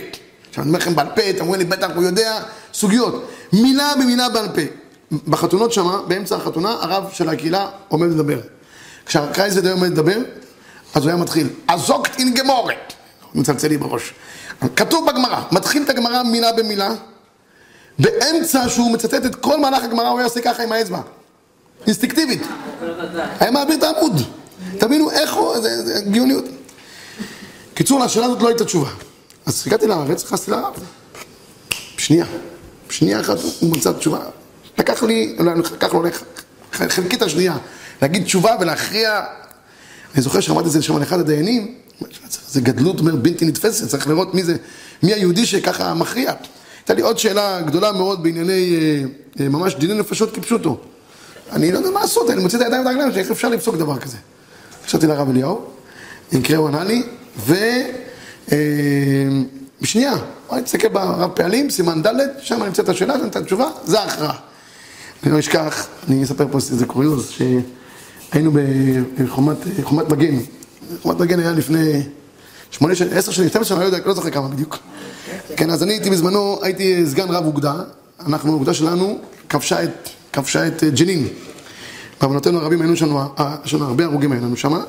[0.49, 2.43] עכשיו אני אומר לכם בעל פה, אתם אומרים לי, בטח הוא יודע
[2.75, 3.29] סוגיות.
[3.53, 4.61] מילה במילה בעל פה.
[5.29, 8.39] בחתונות שמה, באמצע החתונה, הרב של הקהילה עומד לדבר.
[9.07, 10.19] כשהקרייזד היה עומד לדבר,
[10.95, 12.93] אז הוא היה מתחיל, אזוקט אין גמורת.
[13.35, 14.15] מצלצל לי בראש.
[14.77, 16.91] כתוב בגמרא, מתחיל את הגמרא מילה במילה,
[18.03, 21.01] באמצע שהוא מצטט את כל מהלך הגמרא, הוא היה עושה ככה עם האצבע.
[21.87, 22.43] אינסטינקטיבית.
[23.41, 24.23] היה מעביר את העמוד.
[24.79, 26.45] תבינו איך הוא, זה גאוניות.
[27.75, 28.91] קיצור, לשאלה הזאת לא הייתה תשובה.
[29.47, 30.77] אז הגעתי לארץ, נכנסתי לארץ.
[31.97, 32.27] שנייה.
[32.91, 34.21] שנייה אחת הוא מצא תשובה.
[34.79, 35.37] לקח לי,
[35.75, 36.03] לקח לו
[36.73, 37.57] חלקית השנייה,
[38.03, 39.25] להגיד תשובה ולהכריע
[40.15, 41.75] אני זוכר שאמרתי את זה שם לאחד הדיינים,
[42.49, 44.57] זה גדלות בלתי נתפסת, צריך לראות מי זה,
[45.03, 46.33] מי היהודי שככה מכריע.
[46.83, 49.05] הייתה לי עוד שאלה גדולה מאוד בענייני אה,
[49.45, 50.79] אה, ממש דיני נפשות כפשוטו.
[51.53, 54.17] אני לא יודע מה לעשות, אני מוציא את הידיים והרגליים איך אפשר לפסוק דבר כזה.
[54.87, 55.65] חשבתי לרב אליהו,
[56.33, 57.03] במקרה הוא ענה לי,
[57.37, 57.55] ו...
[58.53, 58.59] אה,
[59.81, 60.15] בשנייה,
[60.53, 62.09] אני תסתכל ברב פעלים, סימן ד',
[62.41, 64.37] שם אני אמצא את השאלה, אתן את התשובה, זה ההכרעה.
[65.23, 67.43] אני לא אשכח, אני אספר פה איזה קוריוז, ש...
[68.33, 68.53] היינו
[69.19, 69.57] בחומת
[70.09, 70.37] מגן.
[71.03, 72.03] חומת מגן היה לפני
[72.73, 74.79] שמונה שנים, עשר שנים, 12 שנים, אני לא יודע, לא זוכר כמה בדיוק.
[75.57, 77.75] כן, אז אני הייתי בזמנו, הייתי סגן רב אוגדה,
[78.27, 79.19] אנחנו, האוגדה שלנו,
[79.49, 81.29] כבשה את, כבשה את ג'נין.
[82.21, 83.21] בעוונותינו הרבים היינו לנו,
[83.65, 84.81] יש לנו הרבה הרוגים היו לנו שם,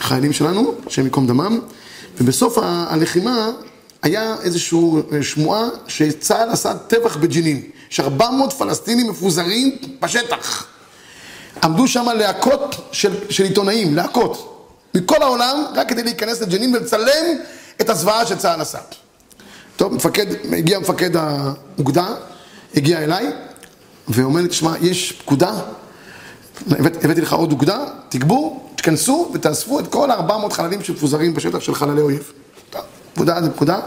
[0.00, 1.58] חיילים שלנו, השם ייקום דמם,
[2.20, 3.50] ובסוף הלחימה
[4.02, 4.78] היה איזושהי
[5.22, 10.66] שמועה שצה"ל עשה טבח בג'נין, יש 400 פלסטינים מפוזרים בשטח.
[11.64, 14.49] עמדו שם להקות של, של עיתונאים, להקות,
[14.94, 17.36] מכל העולם, רק כדי להיכנס לג'נין ולצלם
[17.80, 18.78] את הזוועה שצה"ל עשה.
[19.76, 20.26] טוב, מפקד,
[20.56, 22.06] הגיע מפקד האוגדה,
[22.76, 23.26] הגיע אליי,
[24.08, 25.52] ואומר לי, תשמע, יש פקודה,
[26.70, 31.74] הבאת, הבאתי לך עוד אוגדה, תגבור, תכנסו ותאספו את כל ה-400 חללים שמפוזרים בשטח של
[31.74, 32.32] חללי אויב.
[33.14, 33.80] פקודה זה פקודה.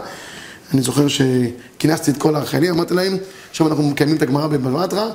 [0.74, 3.16] אני זוכר שכינסתי את כל החיילים, אמרתי להם,
[3.50, 5.10] עכשיו אנחנו מקיימים את הגמרא בבלטרה,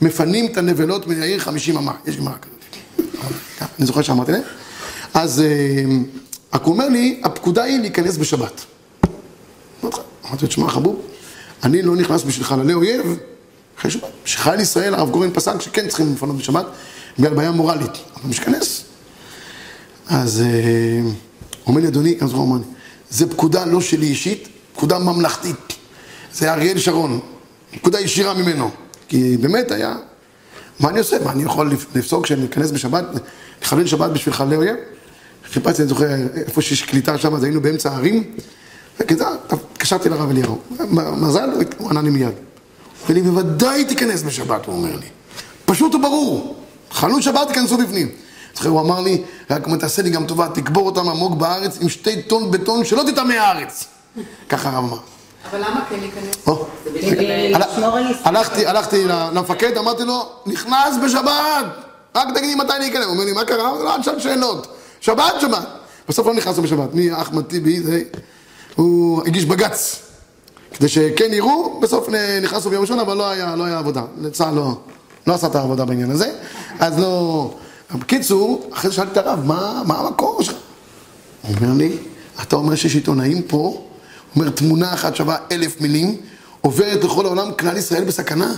[0.00, 1.92] מפנים את הנבלות מהעיר חמישים אמה.
[2.06, 2.54] יש גמרא כזאת.
[3.78, 4.42] אני זוכר שאמרתי להם.
[5.14, 5.84] אז אה,
[6.54, 8.64] רק הוא אומר לי, הפקודה היא להיכנס בשבת.
[9.84, 11.02] אמרתי לו, תשמע חבוב,
[11.62, 13.18] אני לא נכנס בשביל חללי אויב
[13.78, 14.10] אחרי שבת.
[14.24, 16.66] שחייל ישראל, הרב גורן פסק שכן צריכים לפנות בשבת,
[17.18, 17.90] בגלל בעיה מורלית.
[18.16, 18.84] אבל משכנס.
[20.08, 21.12] אז אה, הוא
[21.66, 22.64] אומר לי, אדוני, אז הוא אומר לי,
[23.10, 25.72] זה פקודה לא שלי אישית, פקודה ממלכתית.
[26.34, 27.20] זה אריאל שרון,
[27.74, 28.70] פקודה ישירה ממנו.
[29.08, 29.96] כי באמת היה,
[30.80, 31.16] מה אני עושה?
[31.24, 33.04] מה אני יכול לפסוק שאני אכנס בשבת,
[33.62, 34.76] לכוון שבת בשביל חללי אויב?
[35.52, 36.06] חיפשתי, אני זוכר,
[36.46, 38.24] איפה שיש קליטה שם, אז היינו באמצע הערים,
[39.00, 40.58] וכזה, התקשרתי לרב אליהו.
[41.16, 42.34] מזל, הוא ענה לי מיד.
[43.08, 45.06] ואני בוודאי תיכנס בשבת, הוא אומר לי.
[45.64, 46.56] פשוט וברור.
[46.90, 48.08] חלון שבת תיכנסו בפנים.
[48.54, 52.22] זוכר, הוא אמר לי, רק תעשה לי גם טובה, תקבור אותם עמוק בארץ עם שתי
[52.22, 53.84] טון בטון שלא תטמא הארץ.
[54.48, 54.98] ככה הרב אמר.
[55.50, 56.48] אבל למה כן להיכנס?
[58.24, 61.66] הלכתי, הלכתי למפקד, אמרתי לו, נכנס בשבת,
[62.14, 63.04] רק תגידי מתי אני אכנס.
[63.04, 63.70] הוא אומר לי, מה קרה?
[63.70, 64.73] אמרתי לו, אל תשאל שאלות.
[65.04, 65.68] שבת, שבת.
[66.08, 66.94] בסוף לא נכנסנו בשבת.
[66.94, 68.02] מי אחמד טיבי, זה...
[68.74, 70.02] הוא הגיש בג"ץ.
[70.74, 72.08] כדי שכן יראו, בסוף
[72.42, 74.02] נכנסנו ביום ראשון, אבל לא היה, לא היה עבודה.
[74.20, 74.78] לצה"ל לא,
[75.26, 76.32] לא עשה את העבודה בעניין הזה.
[76.78, 77.54] אז לא...
[77.94, 80.54] בקיצור, אחרי זה שאלתי את הרב, מה, מה המקור שלך?
[81.42, 81.96] הוא אומר לי,
[82.42, 83.84] אתה אומר שיש עיתונאים פה, הוא
[84.36, 86.16] אומר, תמונה אחת שווה אלף מילים,
[86.60, 88.48] עוברת לכל העולם, כלל ישראל בסכנה.
[88.48, 88.56] הוא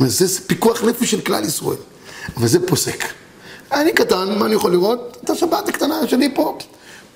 [0.00, 1.78] אומר, זה פיקוח נפש של כלל ישראל,
[2.36, 3.04] אבל זה פוסק.
[3.72, 5.18] אני קטן, מה אני יכול לראות?
[5.24, 6.58] את השבת הקטנה שלי פה.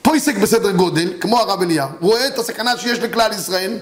[0.03, 3.79] פויסק בסדר גודל, כמו הרב אליהו, רואה את הסכנה שיש לכלל ישראל,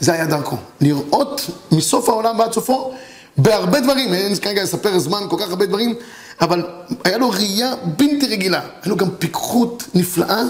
[0.00, 0.56] זה היה דרכו.
[0.80, 1.40] לראות
[1.72, 2.94] מסוף העולם ועד סופו,
[3.36, 5.94] בהרבה דברים, אין כרגע לספר זמן כל כך הרבה דברים,
[6.40, 6.62] אבל
[7.04, 10.42] היה לו ראייה בלתי רגילה, היה לו גם פיקחות נפלאה,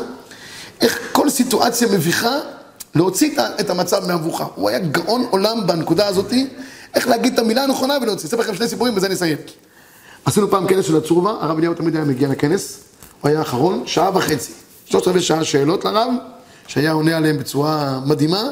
[0.81, 2.39] איך כל סיטואציה מביכה,
[2.95, 3.31] להוציא
[3.61, 4.47] את המצב מהמבוכה.
[4.55, 6.33] הוא היה גאון עולם בנקודה הזאת,
[6.95, 8.29] איך להגיד את המילה הנכונה ולהוציא.
[8.29, 9.37] אספר לכם שני סיפורים ובזה נסיים.
[10.27, 12.81] עשינו פעם כנס של הצורבה, הרב אליהו תמיד היה מגיע לכנס,
[13.21, 14.53] הוא היה האחרון, שעה וחצי.
[14.85, 16.09] שלושת רבעי שעה שאלות לרב,
[16.67, 18.43] שהיה עונה עליהן בצורה מדהימה,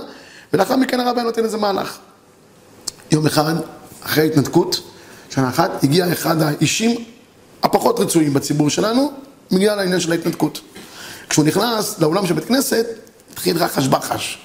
[0.52, 1.98] ולאחר מכן הרב היה נותן איזה מהלך.
[3.10, 3.54] יום אחד,
[4.02, 4.80] אחרי ההתנתקות,
[5.30, 7.04] שנה אחת, הגיע אחד האישים
[7.62, 9.12] הפחות רצויים בציבור שלנו,
[9.52, 10.60] בגלל העניין של ההתנתקות.
[11.28, 12.86] כשהוא נכנס לאולם של בית כנסת,
[13.32, 14.38] התחיל רחש בחש.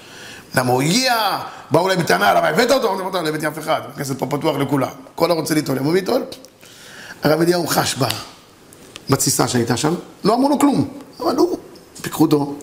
[0.56, 1.38] למה הוא הגיע,
[1.72, 2.94] באו אליי בטענה, למה הבאת אותו?
[2.94, 4.90] אמרתי לו, לא הבאתי אף אחד, הכנסת פה פתוח לכולם.
[5.16, 6.22] כל הרוצה ליטול, יבוא ויטול.
[7.24, 8.08] הרב אליהו חש בה,
[9.10, 9.94] בתסיסה שהייתה שם,
[10.24, 10.88] לא אמרו לו כלום,
[11.20, 11.58] אבל הוא,
[12.02, 12.56] פיקחו אותו.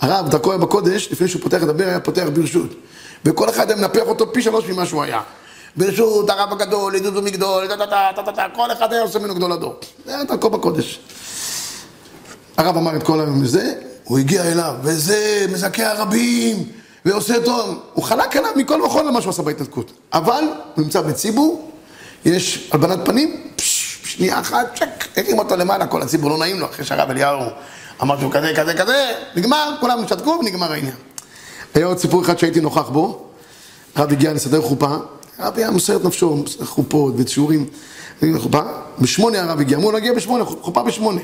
[0.00, 2.70] הרב, דרכו היה בקודש, לפני שהוא פותח לדבר, היה פותח ברשות.
[3.24, 5.20] וכל אחד היה מנפח אותו פי שלוש ממה שהוא היה.
[5.76, 7.68] ברשות הרב הגדול, עדות ומגדול,
[8.54, 9.74] כל אחד היה עושה ממנו גדול הדור.
[10.06, 11.00] זה היה דרכו בקודש.
[12.56, 13.74] הרב אמר את כל היום הזה,
[14.04, 16.64] הוא הגיע אליו, וזה מזכה הרבים,
[17.04, 17.78] ועושה טוב.
[17.94, 19.92] הוא חלק עליו מכל וכל למה שהוא עשה בהתנתקות.
[20.12, 20.44] אבל
[20.74, 21.70] הוא נמצא בציבור,
[22.24, 23.75] יש הלבנת פנים, פש,
[24.06, 27.40] שנייה אחת, צ'ק, הרים אותו למעלה, כל הציבור לא נעים לו, אחרי שהרב אליהו
[28.02, 30.94] אמר שהוא כזה, כזה, כזה, נגמר, כולם שתקו ונגמר העניין.
[31.74, 33.24] היה עוד סיפור אחד שהייתי נוכח בו,
[33.94, 34.96] הרב הגיע לסדר חופה,
[35.38, 37.66] הרב היה מוסר את נפשו, חופות ושיעורים,
[38.38, 38.60] חופה,
[38.98, 41.20] בשמונה הרב הגיע, אמרו להגיע בשמונה, חופה בשמונה.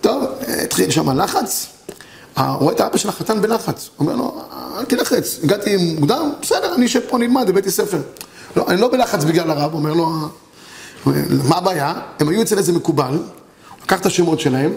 [0.00, 0.24] טוב,
[0.64, 1.66] התחיל שם לחץ,
[2.38, 4.42] רואה את האבא של החתן בלחץ, אומר לו,
[4.78, 7.98] אל תלחץ, הגעתי מוקדם, בסדר, אני אשב פה נלמד בבית ספר.
[8.56, 10.10] לא, אני לא בלחץ בגלל הרב, אומר לו,
[11.48, 11.94] מה הבעיה?
[12.20, 13.20] הם היו אצל איזה מקובל, הוא
[13.82, 14.72] לקח את השמות שלהם,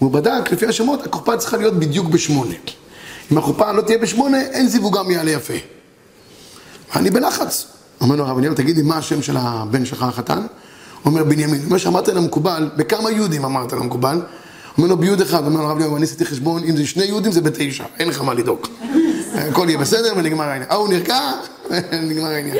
[0.00, 2.54] והוא בדק, לפי השמות, הקופה צריכה להיות בדיוק בשמונה.
[3.32, 5.54] אם הקופה לא תהיה בשמונה, אין זיווגם יעלה יפה.
[6.96, 7.66] אני בלחץ.
[8.00, 10.46] אומר לו הרב אליהו, תגיד לי, מה השם של הבן שלך החתן?
[11.04, 11.60] אומר, בנימין.
[11.68, 14.20] מה שאמרת למקובל, בכמה יהודים אמרת למקובל?
[14.78, 15.46] אומר לו, ביוד אחד.
[15.46, 18.20] אומר לו, הרב אליהו, אני עשיתי חשבון, אם זה שני יהודים זה בתשע, אין לך
[18.20, 18.66] מה לדאוג.
[19.36, 20.70] הכל יהיה בסדר ונגמר העניין.
[20.70, 21.20] ההוא נרגע,
[22.08, 22.56] נגמר העניין.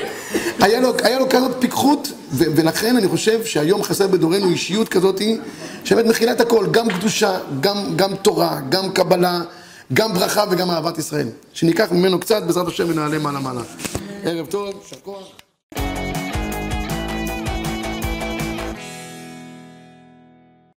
[0.61, 5.23] היה לו, היה לו כזאת פיקחות, ולכן אני חושב שהיום חסר בדורנו אישיות כזאת,
[5.85, 9.41] שבאמת מכילה את הכל, גם קדושה, גם, גם תורה, גם קבלה,
[9.93, 11.29] גם ברכה וגם אהבת ישראל.
[11.53, 13.63] שניקח ממנו קצת, בעזרת השם, ונעלה מעלה מעלה.
[14.25, 15.46] ערב טוב, יישר כוח.